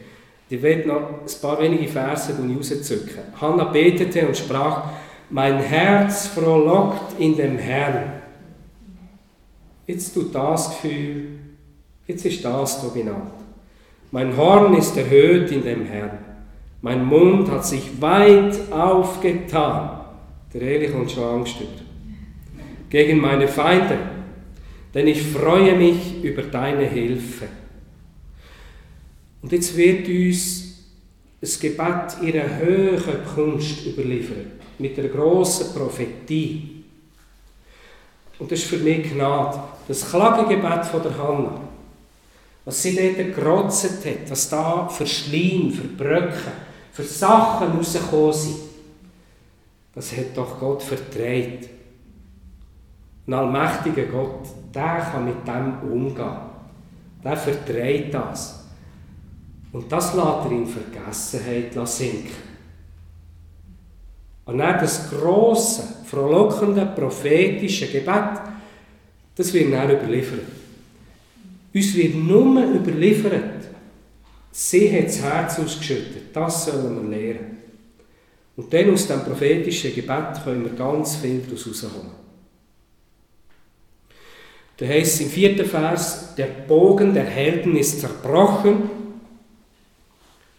[0.48, 3.18] Ich werde noch ein paar wenige Verse rauszücken.
[3.38, 4.92] Hannah betete und sprach,
[5.28, 8.14] mein Herz frohlockt in dem Herrn.
[9.86, 11.38] Jetzt tut das Gefühl,
[12.07, 13.39] jetzt ist das dominant.
[14.13, 16.19] Mein Horn ist erhöht in dem Herrn.
[16.83, 20.01] Mein Mund hat sich weit aufgetan.
[20.53, 21.83] Der kommt schon angestört.
[22.89, 23.99] Gegen meine Feinde.
[24.93, 27.47] Denn ich freue mich über deine Hilfe.
[29.43, 30.89] Und jetzt wird uns
[31.41, 34.47] das Gebet ihrer höheren Kunst überliefert.
[34.79, 36.83] Mit der grossen Prophetie.
[38.41, 39.61] Und das ist für mich Gnade.
[39.87, 41.61] Das Klagegebet von der Hannah
[42.65, 46.53] was sie dort gerotzt hat, was da für Schleim, für Brücken,
[46.93, 48.57] für Sachen rausgekommen sind,
[49.95, 51.69] das hat doch Gott vertreibt.
[53.27, 56.37] Ein allmächtiger Gott, der kann mit dem umgehen.
[57.25, 58.65] Der vertreibt das.
[59.73, 62.51] Und das lässt er in Vergessenheit sinken.
[64.47, 68.41] Und dann das grosse, frohlockende, prophetische Gebet,
[69.37, 70.60] das wird dann überliefert.
[71.73, 73.68] Uns wird nur überliefert,
[74.51, 76.35] sie hat das Herz ausgeschüttet.
[76.35, 77.59] Das sollen wir lernen.
[78.57, 82.21] Und dann aus dem prophetischen Gebet können wir ganz viel daraus herausholen.
[84.77, 88.91] Da heißt es im vierten Vers, der Bogen der Helden ist zerbrochen.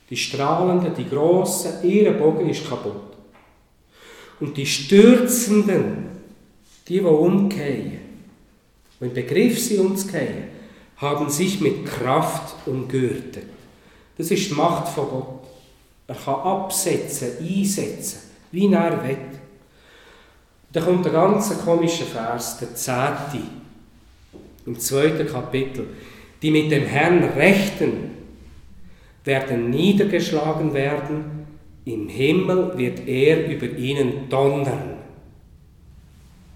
[0.10, 3.18] Die strahlenden, die großen, ihr Bogen ist kaputt.
[4.40, 6.10] Und die Stürzenden,
[6.88, 8.00] die, die umkehren,
[9.00, 10.61] die im Begriff sind, umzukehren,
[11.02, 13.48] haben sich mit Kraft umgürtet.
[14.18, 15.40] Das ist die Macht von Gott.
[16.08, 18.20] Er kann absetzen, einsetzen,
[18.52, 19.18] wie er will.
[20.72, 23.44] Da kommt der ganze komische Vers, der zehnte,
[24.66, 25.88] im zweiten Kapitel.
[26.42, 28.12] Die mit dem Herrn rechten,
[29.24, 31.46] werden niedergeschlagen werden,
[31.86, 34.98] im Himmel wird er über ihnen donnern.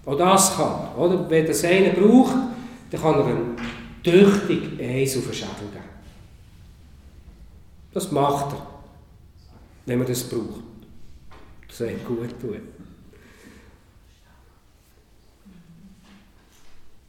[0.04, 1.28] Auch das kann, oder?
[1.28, 2.34] Wenn das eine braucht,
[2.90, 3.56] dann kann er einen
[4.06, 5.84] tüchtig eins auf den Schädel geben.
[7.92, 8.66] Das macht er,
[9.86, 10.62] wenn man das braucht.
[11.66, 12.60] Das soll gut tun.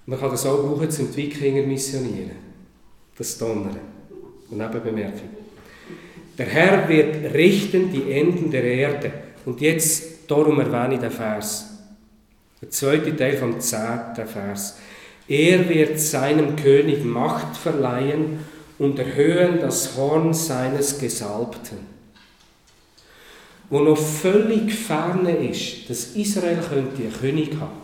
[0.07, 2.31] Man kann das auch brauchen zum Wikinger missionieren.
[3.17, 3.77] Das Donnern.
[4.49, 5.29] Und Nebenbemerkung.
[6.37, 9.11] Der Herr wird richten die Enden der Erde.
[9.45, 11.65] Und jetzt, darum erwähne ich den Vers.
[12.61, 14.77] Der zweite Teil vom zehnten Vers.
[15.27, 18.39] Er wird seinem König Macht verleihen
[18.79, 21.79] und erhöhen das Horn seines Gesalbten.
[23.69, 27.81] Wo noch völlig ferne ist, dass Israel könnte einen König haben.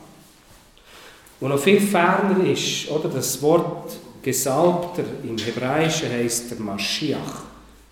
[1.41, 7.43] Wo noch viel ferner ist, oder das Wort Gesalbter im Hebräischen heißt der Maschiach,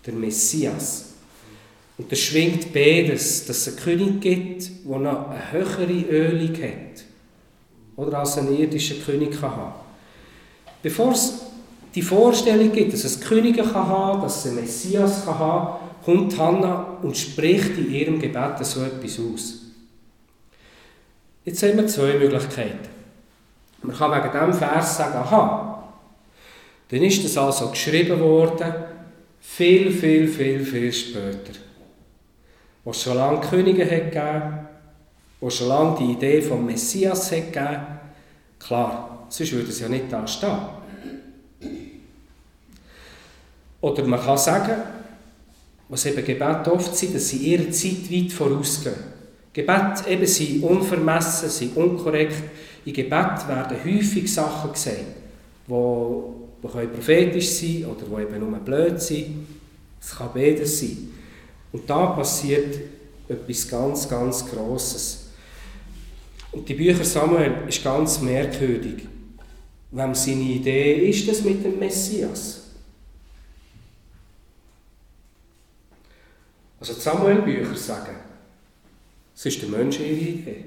[0.06, 1.12] der Messias.
[1.98, 7.11] Und das schwingt beides, dass es einen König gibt, der noch eine höhere Ölung hat.
[8.02, 9.72] Oder als ein irdischer König kann haben.
[10.82, 11.42] Bevor es
[11.94, 16.36] die Vorstellung gibt, dass es Könige kann haben, dass es einen Messias kann haben, kommt
[16.38, 19.58] Hannah und spricht in ihrem Gebet so etwas aus.
[21.44, 22.88] Jetzt haben wir zwei Möglichkeiten.
[23.82, 25.88] Man kann wegen diesem Vers sagen, aha,
[26.88, 28.72] dann ist das also geschrieben worden,
[29.40, 31.58] viel, viel, viel, viel später.
[32.84, 34.68] Wo es schon lange Könige hat gegeben,
[35.42, 37.80] wo schon lange die Idee vom Messias hat gegeben.
[38.60, 40.56] Klar, sonst würde es ja nicht da stehen.
[43.80, 44.82] Oder man kann sagen,
[45.88, 48.94] was eben Gebete oft sind, dass sie ihrer Zeit weit vorausgehen.
[49.52, 52.40] Gebet eben sind unvermessen, sind unkorrekt.
[52.84, 54.96] In Gebet werden häufig Sachen gesagt,
[55.66, 59.48] die, die prophetisch sein oder die eben nur blöd sind.
[60.00, 61.08] Es kann beides sein.
[61.72, 62.78] Und da passiert
[63.28, 65.21] etwas ganz, ganz Grosses.
[66.52, 69.08] Und die Bücher Samuel ist ganz merkwürdig.
[69.90, 72.62] Wem seine Idee ist das mit dem Messias?
[76.78, 78.16] Also die Samuel-Bücher sagen,
[79.34, 80.64] es ist der Mensch ihre Idee.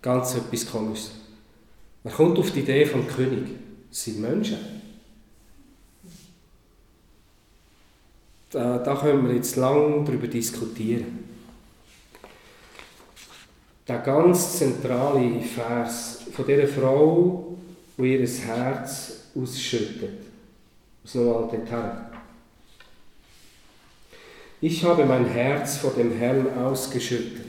[0.00, 1.12] Ganz etwas Komisches.
[2.02, 3.50] Man kommt auf die Idee vom König.
[3.90, 4.58] Es sind Menschen.
[8.50, 11.29] Da, da können wir jetzt lange darüber diskutieren.
[13.90, 17.56] Der ganz zentrale Vers von dieser Frau,
[17.98, 20.26] die ihr Herz ausschüttet.
[21.02, 21.90] Aus nochmal dorthin.
[24.60, 27.46] Ich habe mein Herz vor dem Herrn ausgeschüttet.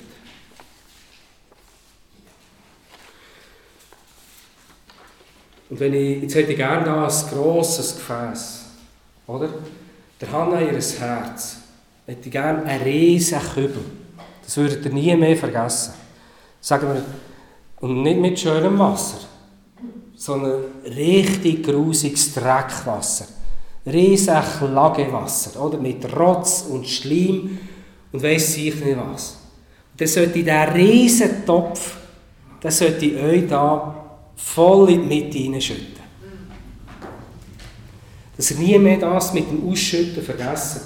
[5.69, 8.65] Und wenn ich, jetzt hätte ich gerne da ein grosses Gefäß,
[9.27, 9.49] oder?
[10.19, 11.57] Der Hanna ihres Herz,
[12.07, 13.85] hätte gerne einen riesen Kübel.
[14.43, 16.00] Das würdet ihr nie mehr vergessen.
[16.61, 17.03] Sagen wir,
[17.81, 19.17] und nicht mit schönem Wasser,
[20.15, 23.25] sondern richtig grusiges Dreckwasser
[23.85, 25.77] riesen Klagewasser, oder?
[25.77, 27.57] Mit Rotz und Schleim
[28.11, 29.37] und weiss ich nicht was.
[29.91, 31.97] Und dann sollte dieser riesen Topf,
[32.61, 33.95] dann sollte ich euch da
[34.35, 36.01] voll in die Mitte hineinschütten.
[38.37, 40.81] Dass ihr nie mehr das mit dem Ausschütten vergessen.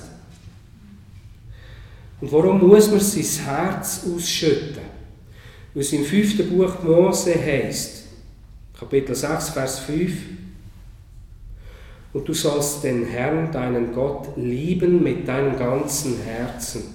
[2.21, 4.94] Und warum muss man sein Herz ausschütten?
[5.77, 8.05] Es im fünften Buch Mose heißt,
[8.79, 10.13] Kapitel 6, Vers 5,
[12.13, 16.93] und du sollst den Herrn, deinen Gott, lieben mit deinem ganzen Herzen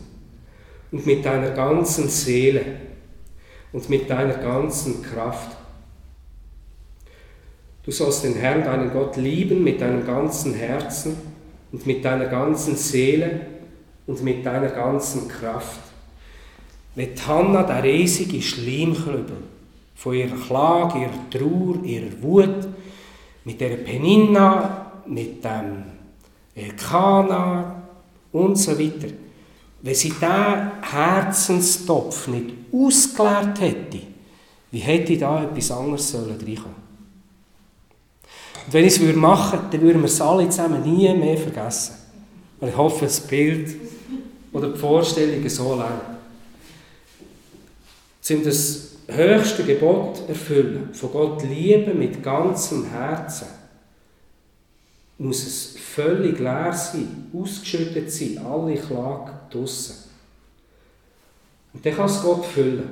[0.91, 2.65] und mit deiner ganzen Seele
[3.75, 5.59] und mit deiner ganzen Kraft.
[7.83, 11.19] Du sollst den Herrn, deinen Gott, lieben mit deinem ganzen Herzen
[11.71, 13.43] und mit deiner ganzen Seele
[14.07, 15.90] und mit deiner ganzen Kraft.
[16.95, 19.37] Wie Hannah der riesige Schleimklübel
[19.95, 22.69] von ihrer Klage, ihrer Trauer, ihrer Wut,
[23.45, 25.83] mit der Peninna mit dem
[26.55, 27.83] Elkanah
[28.33, 29.09] und so weiter.
[29.83, 33.99] Wenn sie diesen Herzenstopf nicht ausgeleert hätte,
[34.71, 36.91] wie hätte da etwas anderes sollen reinkommen?
[38.67, 41.95] Und wenn ich es machen würde, dann würden wir es alle zusammen nie mehr vergessen.
[42.61, 43.75] Ich hoffe, das Bild
[44.53, 46.20] oder die Vorstellungen so lernen.
[48.31, 53.49] Sind das höchste Gebot erfüllen, von Gott lieben mit ganzem Herzen
[55.19, 59.97] muss es völlig leer sein, ausgeschüttet sein, alle Klage draussen.
[61.73, 62.89] Und dann kann es Gott füllen.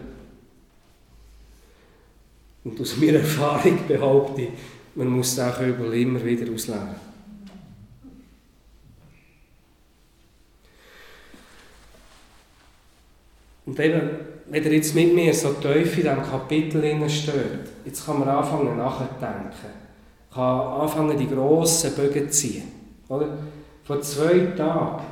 [2.64, 4.48] Und aus meiner Erfahrung behaupte ich,
[4.96, 6.96] man muss den Kübel immer wieder ausleeren.
[13.66, 17.34] Und eben, wenn ihr jetzt mit mir so tief in diesem Kapitel steht,
[17.84, 19.50] jetzt kann man anfangen nachzudenken
[20.32, 22.64] kann anfangen, die grossen Bögen zu ziehen.
[23.08, 23.38] Oder?
[23.84, 25.04] Vor zwei Tagen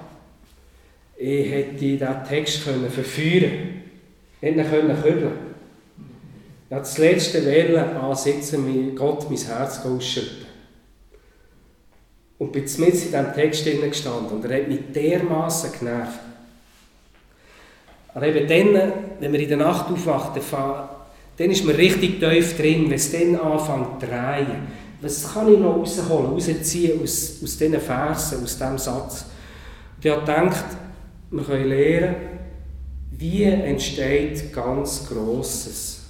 [1.19, 3.83] ich hätte diesen Text können verführen können.
[4.41, 5.47] Hätte ihn kübeln
[6.71, 10.47] habe das letzte Welle ansitzen, wie Gott mein Herz ausschütten.
[12.39, 16.19] Und bin mit in diesem Text gestanden und er hat mich dermaßen genervt.
[18.17, 20.41] Aber eben dann, wenn wir in der Nacht aufwachen,
[21.37, 25.59] dann ist man richtig tief drin, wenn es dann anfängt zu drehen was kann ich
[25.59, 29.27] noch rausholen, rausziehen aus, aus diesen Versen, aus diesem Satz?
[29.97, 30.65] Und ich habe gedacht,
[31.31, 32.17] wir können lernen,
[33.13, 36.01] wie entsteht ganz Grosses.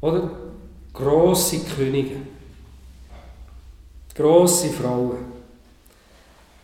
[0.00, 0.30] Oder?
[0.92, 2.16] Grosse Könige.
[4.14, 5.18] Grosse Frauen.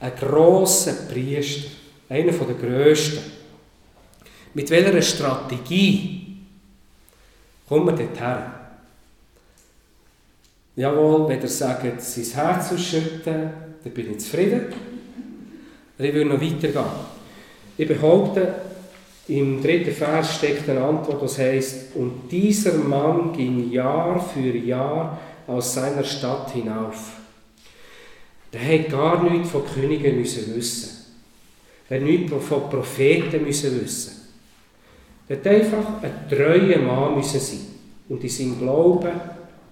[0.00, 1.68] Ein grosser Priester,
[2.08, 3.18] einer der grössten.
[4.54, 6.38] Mit welcher Strategie
[7.68, 8.58] kommen wir dorthin?
[10.76, 13.50] Jawohl, wenn ihr sagt, sein Herz ausschütten,
[13.82, 14.66] dann bin ich zufrieden.
[15.98, 16.84] Aber ich will noch weitergehen.
[17.76, 18.54] Ich behaupte,
[19.28, 25.18] im dritten Vers steckt eine Antwort, das heißt: Und dieser Mann ging Jahr für Jahr
[25.46, 27.12] aus seiner Stadt hinauf.
[28.52, 30.97] Der hätte gar nichts von Königen wissen.
[31.90, 34.12] Der nichts von Propheten müssen wissen.
[35.28, 37.60] Der hätte einfach ein treuer Mann müssen sein
[38.08, 39.12] und in seinem Glauben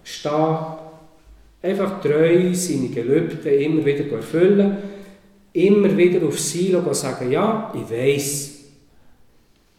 [0.05, 0.57] stehen,
[1.63, 4.77] einfach treu seine Gelübde immer wieder erfüllen,
[5.53, 8.57] immer wieder auf sie sagen, ja, ich weiß,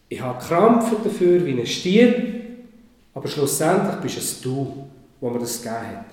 [0.08, 2.14] ich habe Krampf dafür wie ein Stier,
[3.14, 4.86] aber schlussendlich bist es du,
[5.20, 6.04] wo mir das gegeben hat.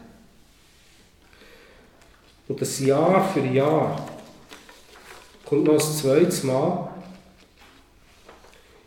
[2.48, 4.15] Und das Jahr für Jahr
[5.46, 6.90] kommt noch das zweite Mal.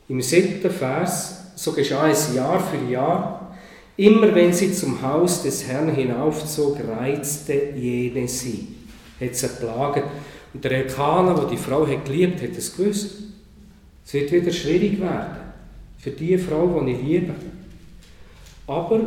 [0.08, 3.56] Im siebten Vers, so geschah es Jahr für Jahr,
[3.96, 8.68] immer wenn sie zum Haus des Herrn hinaufzog, reizte jene sie.
[9.20, 10.04] Hat sie plaget.
[10.54, 13.16] Und der Elkaner, der die Frau hat geliebt, hat es gewusst.
[14.06, 15.36] Es wird wieder schwierig werden
[15.98, 17.34] für die Frau, die ich liebe.
[18.66, 19.00] Aber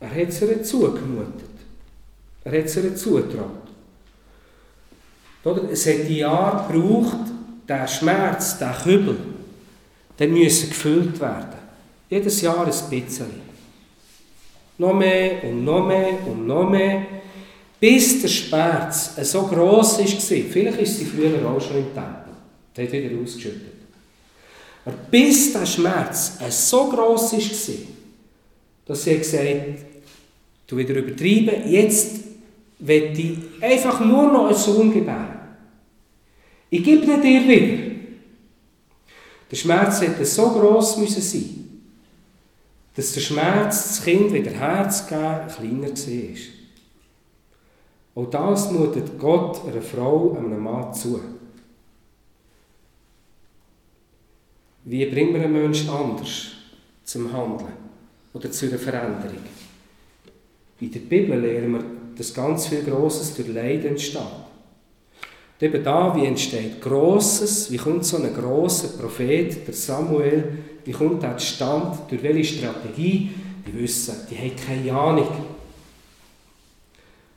[0.00, 1.44] er hat ihr zugemutet.
[2.44, 2.96] Er hat es ihr
[5.42, 5.70] zugetraut.
[5.72, 7.16] Es hat die Jahre gebraucht,
[7.68, 9.16] der Schmerz, der Kübel,
[10.18, 11.58] der müssen gefüllt werden.
[12.08, 13.48] Jedes Jahr ein bisschen.
[14.78, 17.02] Noch mehr und noch mehr und noch mehr,
[17.80, 20.06] bis der Schmerz so gross war.
[20.06, 22.32] Vielleicht ist sie früher auch schon im Tempel.
[22.76, 23.74] Der hat wieder ausgeschüttet.
[24.84, 27.74] Aber bis der Schmerz so gross war,
[28.86, 29.58] dass sie gesagt hat,
[30.66, 32.20] du wieder übertrieben, jetzt
[32.78, 35.38] will ich einfach nur noch einen Sohn gebären.
[36.70, 37.88] Ich gebe ihn dir wieder.
[39.50, 41.82] Der Schmerz hätte so gross müssen sein,
[42.94, 46.58] dass der Schmerz, das Kind wieder Herz geben, kleiner war.
[48.14, 51.20] Auch das mutet Gott einer Frau, einem Mann zu.
[54.84, 56.52] Wie bringen wir einen Menschen anders
[57.04, 57.72] zum Handeln
[58.32, 59.38] oder zu einer Veränderung?
[60.80, 64.20] In der Bibel lernen wir, dass ganz viel Grosses durch Leiden entsteht.
[65.60, 70.92] Und eben da, wie entsteht Grosses, wie kommt so ein grosser Prophet, der Samuel, wie
[70.92, 73.30] kommt er zustande, durch welche Strategie,
[73.66, 75.28] die wissen, die haben keine Ahnung.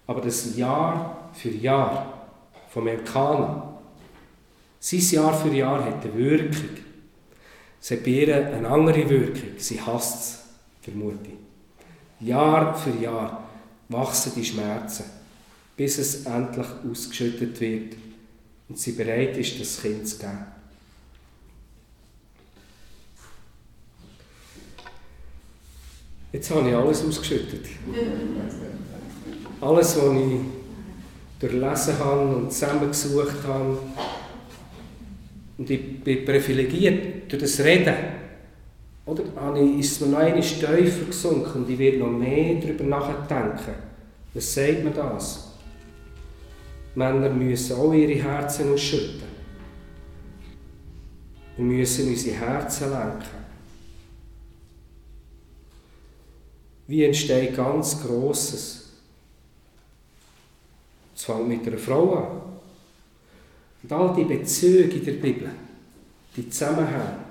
[0.08, 2.28] Aber das Jahr für Jahr
[2.70, 3.80] vom Elkanah,
[4.80, 6.70] sein Jahr für Jahr hat eine Wirkung.
[7.80, 9.52] Es hat bei ihr eine andere Wirkung.
[9.58, 10.40] Sie hasst es,
[10.82, 11.30] vermute
[12.20, 12.28] ich.
[12.28, 13.41] Jahr für Jahr
[13.92, 15.06] wachsen die Schmerzen,
[15.76, 17.96] bis es endlich ausgeschüttet wird
[18.70, 20.46] und sie bereit ist, das Kind zu geben.
[26.32, 27.66] Jetzt habe ich alles ausgeschüttet.
[29.60, 30.40] Alles, was ich
[31.40, 33.78] durchlesen habe und zusammengesucht habe,
[35.58, 37.94] und ich bin privilegiert durch das Reden.
[39.06, 39.24] Oder
[39.78, 43.74] ist es mir noch eine tiefer gesunken und ich werde noch mehr darüber nachdenken.
[44.34, 45.52] Was sagt mir das?
[46.96, 49.24] Männer müssen auch ihre Herzen ausschütten.
[51.58, 53.42] Wir müssen unsere Herzen lenken.
[56.88, 58.90] Wie entsteht ganz Grosses?
[61.16, 62.42] Es fängt mit einer Frau an.
[63.84, 65.50] Und all die Bezüge in der Bibel,
[66.36, 67.31] die Zusammenhänge,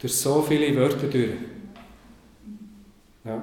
[0.00, 1.34] durch so viele Wörter durch.
[3.22, 3.42] Ja.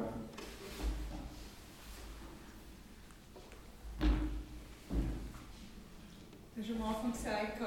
[6.56, 7.62] Du hast am Anfang gesagt,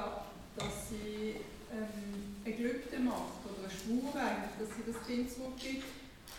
[0.56, 1.36] dass sie
[1.72, 5.84] ähm, ein Gelübde macht oder eine Schwur eigentlich, dass sie das Kind zurückgibt.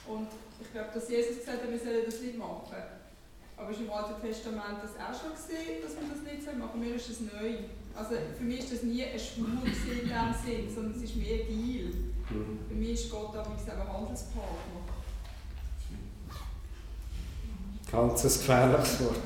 [0.08, 0.28] Und
[0.60, 2.76] ich glaube, dass Jesus gesagt hat, wir sollen das nicht machen.
[3.56, 6.72] Aber es ist im Alten Testament das auch schon gesehen, dass man das nicht machen
[6.74, 6.82] soll.
[6.82, 7.64] Mir ist das neu.
[7.96, 11.46] Also für mich ist das nie eine Schwur in dem Sinn, sondern es ist mehr
[11.46, 12.11] Deal.
[12.32, 12.60] Mhm.
[12.68, 14.82] Für mich ist Gott auch ein Handelspartner.
[17.92, 19.18] Ganz ein gefährliches Wort.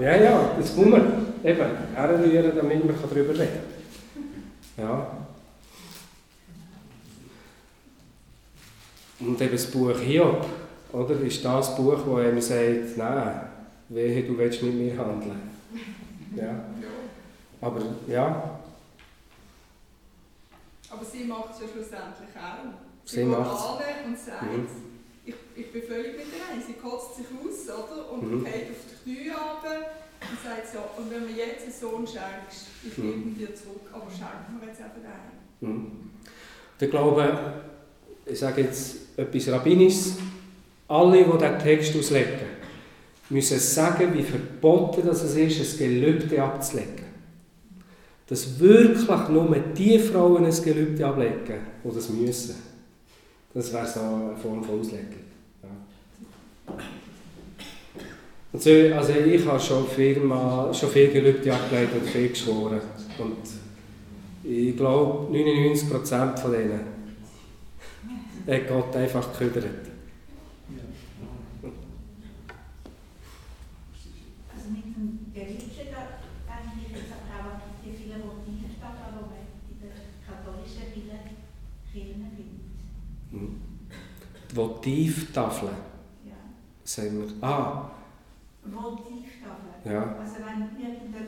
[0.00, 3.48] Ja, ja, das muss man eben herrühren, damit man darüber reden
[4.76, 4.84] kann.
[4.84, 5.06] Ja.
[9.20, 10.44] Und eben das Buch Hiob,
[10.92, 13.40] oder, ist das Buch, wo einem sagt, nein,
[13.88, 15.50] wehe, du willst mit mir handeln.
[16.34, 16.64] Ja.
[17.60, 18.53] Aber ja,
[20.94, 22.70] Aber sie macht es ja schlussendlich auch.
[23.04, 23.62] Sie Sie macht's.
[23.64, 24.66] an und sagt, Mhm.
[25.26, 26.62] ich, ich bin völlig mit ihr ein.
[26.64, 28.12] Sie kotzt sich aus, oder?
[28.12, 28.44] Und Mhm.
[28.44, 29.90] geht auf die Knie runter
[30.20, 33.02] und sagt so, und wenn mir jetzt einen Sohn schenkst, ich Mhm.
[33.02, 35.34] gebe ihn dir zurück, aber schenk mir jetzt eben einen.
[35.60, 36.10] Mhm.
[36.80, 37.54] Ich glaube,
[38.26, 40.16] ich sage jetzt etwas Rabbinisches,
[40.88, 42.40] alle, die diesen Text auslegen,
[43.30, 47.03] müssen sagen, wie verboten das es ist, ein Gelübde abzulegen.
[48.26, 52.54] Dass wirklich nur die Frauen ein Gelübde ablegen, die das müssen.
[53.52, 55.24] Das wäre so eine Form von Auslegung.
[55.62, 56.74] Ja.
[58.52, 62.80] Und so, also ich habe schon viel, mal, schon viel Gelübde abgelegt und viel geschworen.
[63.18, 63.36] Und
[64.44, 66.80] ich glaube, 99% von denen
[68.46, 69.64] hat Gott einfach gehüdert.
[74.54, 78.98] Also mit dem Gelübde, da denke ich jetzt aber auch an die vielen Motive statt,
[79.00, 81.34] aber man in der katholischen Kirche
[81.90, 82.74] Kirchen findet.
[83.32, 83.60] Mhm.
[84.54, 85.74] Die Votivtafeln,
[86.24, 86.34] Ja.
[86.84, 87.42] sagen wir.
[87.48, 87.90] Ah,
[88.64, 89.82] Motivtafeln.
[89.84, 90.14] ja.
[90.14, 91.26] Also wenn irgendjemand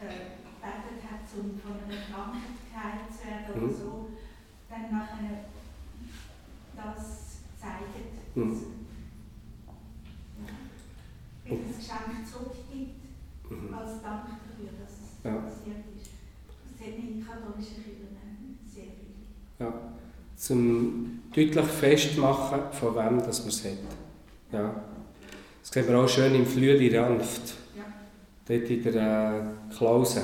[0.00, 3.76] äh, gebetet hat, um von einer Krankheit geheilt zu werden oder Mhm.
[3.76, 4.08] so,
[4.70, 5.44] dann nachher
[6.76, 8.62] das zeigt, Mhm.
[10.46, 13.02] ja, das Geschenk zurückgibt.
[13.50, 13.74] Mhm.
[13.74, 15.34] als Dank dafür, dass es Ja.
[15.40, 16.10] passiert ist.
[16.78, 19.16] Das hat in katholischen Kirchen sehr viel.
[19.58, 19.72] ja.
[20.36, 23.72] Zum deutlich festmachen, von wem das man es hat.
[24.52, 24.84] Ja.
[25.60, 27.54] Das sehen wir auch schön im Flüeli Ranft.
[27.76, 27.84] Ja.
[28.46, 30.22] Dort in der äh, Klause.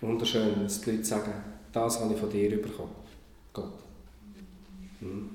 [0.00, 1.32] Wunderschön, dass die Leute sagen,
[1.72, 2.94] das habe ich von dir bekommen.
[3.52, 3.72] Gott.
[5.00, 5.30] Mhm.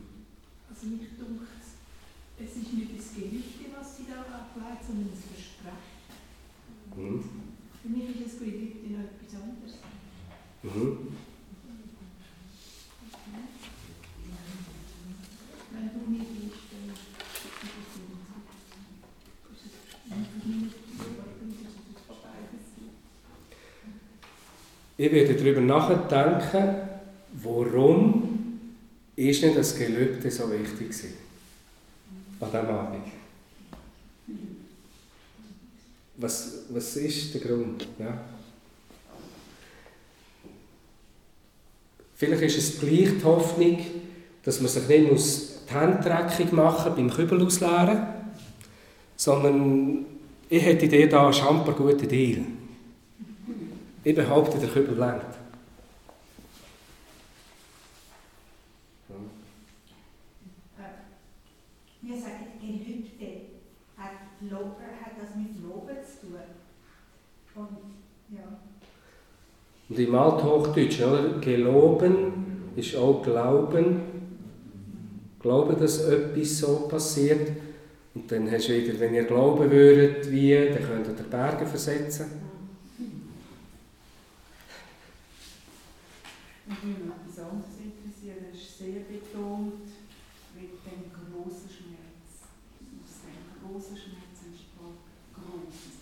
[0.70, 1.52] Also mich dunkt
[2.44, 5.92] es ist nicht das Gelübde, was sie da ableitet, sondern das Versprechen.
[6.96, 7.24] Mhm.
[7.82, 9.74] Für mich ist das Gelübde noch etwas anderes.
[10.64, 11.18] Mhm.
[15.72, 18.02] Wenn du nicht bist, dann ist es so.
[19.48, 19.74] Das ist
[20.10, 21.32] ein Versprechen.
[25.02, 26.76] Ich werde darüber nachdenken,
[27.42, 28.60] warum
[29.16, 31.14] ist nicht das Gelübde so wichtig gewesen?
[32.40, 33.08] An diesem Abend.
[36.18, 37.88] Was, was ist der Grund?
[37.98, 38.16] Ja.
[42.16, 43.80] Vielleicht ist es gleich die Hoffnung,
[44.44, 48.06] dass man sich nicht muss die Hände dreckig machen beim Kübel ausleeren,
[49.18, 50.06] sondern
[50.48, 52.46] ich hätte dir da einen schamper guten Deal.
[54.04, 55.38] Ich behaupte, der Kübel lenkt.
[62.02, 63.42] Wir sagen, Gelübde
[63.96, 64.12] hat,
[64.50, 66.40] Lob, hat das mit Loben zu tun.
[67.54, 68.58] Und ja,
[69.88, 71.40] Und im Althochdeutschen, oder?
[71.40, 74.02] Geloben ist auch Glauben.
[75.40, 77.52] Glauben, dass etwas so passiert.
[78.16, 81.68] Und dann hast du wieder, wenn ihr glauben würdet, wie, dann könnt ihr die Berge
[81.68, 82.51] versetzen.
[86.72, 88.48] Mich würde etwas anderes interessieren.
[88.48, 89.92] Es ist sehr betont
[90.56, 92.48] mit dem grossen Schmerz.
[92.96, 94.80] Aus dem grossen Schmerz entsteht
[95.36, 96.00] Grosses.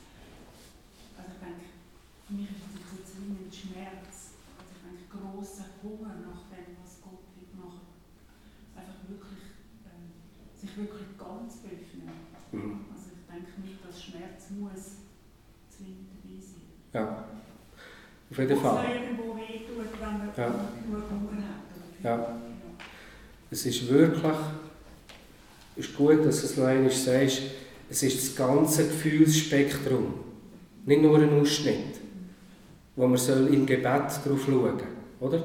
[1.17, 1.65] Also ich denke,
[2.21, 4.37] für mich ist das jetzt zwingend Schmerz.
[4.61, 7.89] Also ich denke, grosser Hunger nach dem, was Gott will machen.
[8.77, 9.49] Einfach wirklich,
[9.89, 10.13] ähm,
[10.53, 12.13] sich wirklich ganz öffnen.
[12.53, 12.85] Mhm.
[12.93, 15.01] Also ich denke nicht, dass Schmerz muss
[15.73, 16.69] zwingend dabei sein.
[16.93, 18.85] Ja, auf jeden Fall.
[18.85, 19.38] Irgendwo
[20.37, 20.55] Ja.
[20.89, 22.03] nur Hunger hat.
[22.03, 22.09] oder?
[22.09, 22.37] Ja.
[23.51, 24.37] Es ist wirklich,
[25.75, 27.41] es ist gut, dass du es noch einmal sagst,
[27.89, 30.13] es ist das ganze Gefühlsspektrum.
[30.85, 31.97] Nicht nur ein Ausschnitt,
[32.95, 34.79] wo man soll im Gebet drauf schauen
[35.19, 35.43] oder?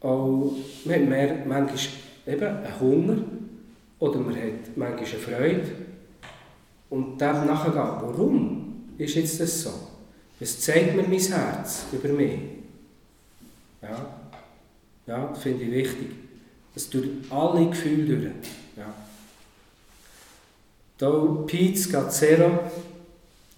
[0.00, 0.52] Auch,
[0.84, 1.78] man hat mehr, manchmal
[2.26, 3.16] eben einen Hunger
[3.98, 5.72] oder man hat manchmal eine Freude
[6.90, 9.70] und dem nachgehen, warum ist jetzt das so?
[10.40, 12.61] Es zeigt mir mein Herz über mich.
[13.82, 14.06] Ja,
[15.06, 16.08] ja das finde ich wichtig.
[16.74, 18.32] Es durch alle Gefühle durch.
[18.76, 18.94] Ja.
[20.98, 21.10] Da
[21.46, 22.60] Pete Scazzero,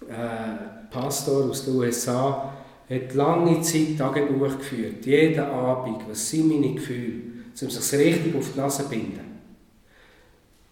[0.09, 2.53] äh, Pastor aus den USA,
[2.89, 5.05] hat lange Zeit Tagebuch geführt.
[5.05, 7.21] Jeden Abend, was sind meine Gefühle,
[7.61, 9.35] um sich richtig auf die Nase zu binden.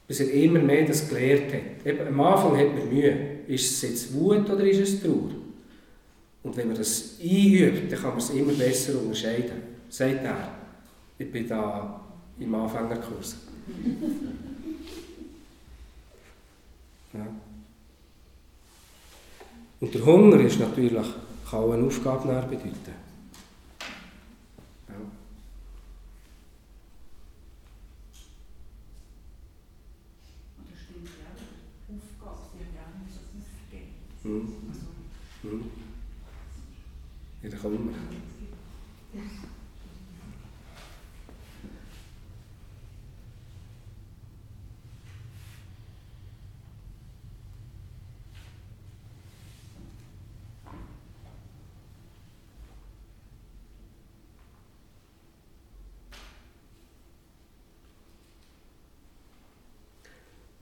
[0.07, 1.85] bis er immer mehr das gelernt hat.
[1.85, 3.39] Eben, am Anfang hat man Mühe.
[3.47, 5.31] Ist es jetzt Wut oder ist es Trauer?
[6.43, 9.63] Und wenn man das einübt, dann kann man es immer besser unterscheiden.
[9.89, 10.55] Sagt er.
[11.17, 12.01] Ich bin da
[12.39, 13.37] im Anfängerkurs.
[17.13, 17.27] Ja.
[19.79, 20.93] Und der Hunger ist natürlich,
[21.47, 22.73] kann auch eine Aufgabe bedeuten.
[24.89, 24.95] Ja.
[32.25, 32.73] Aufgegeben.
[34.23, 34.47] Hm.
[34.69, 34.87] Also,
[35.43, 35.82] Hm.
[37.43, 37.93] Ja, da kommen.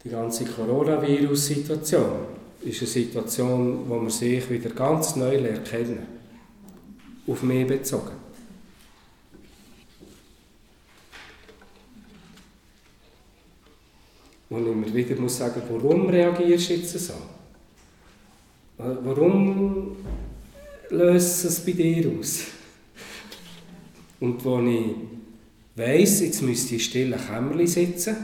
[0.03, 2.25] Die ganze Coronavirus-Situation
[2.63, 5.69] ist eine Situation, wo man sich wieder ganz neu lernt.
[7.31, 8.11] Auf mich bezogen.
[14.49, 17.13] Und immer wieder muss sagen, warum reagierst du jetzt so?
[18.77, 19.95] Warum
[20.89, 22.41] löst es bei dir aus?
[24.19, 24.95] Und wo ich
[25.73, 28.15] weiss, jetzt müsste ich still im Kämmerchen sitzen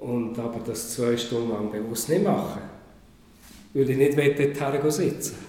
[0.00, 2.62] und aber das zwei Stunden lang bewusst nicht machen,
[3.74, 5.45] weil ich nicht dort sitzen.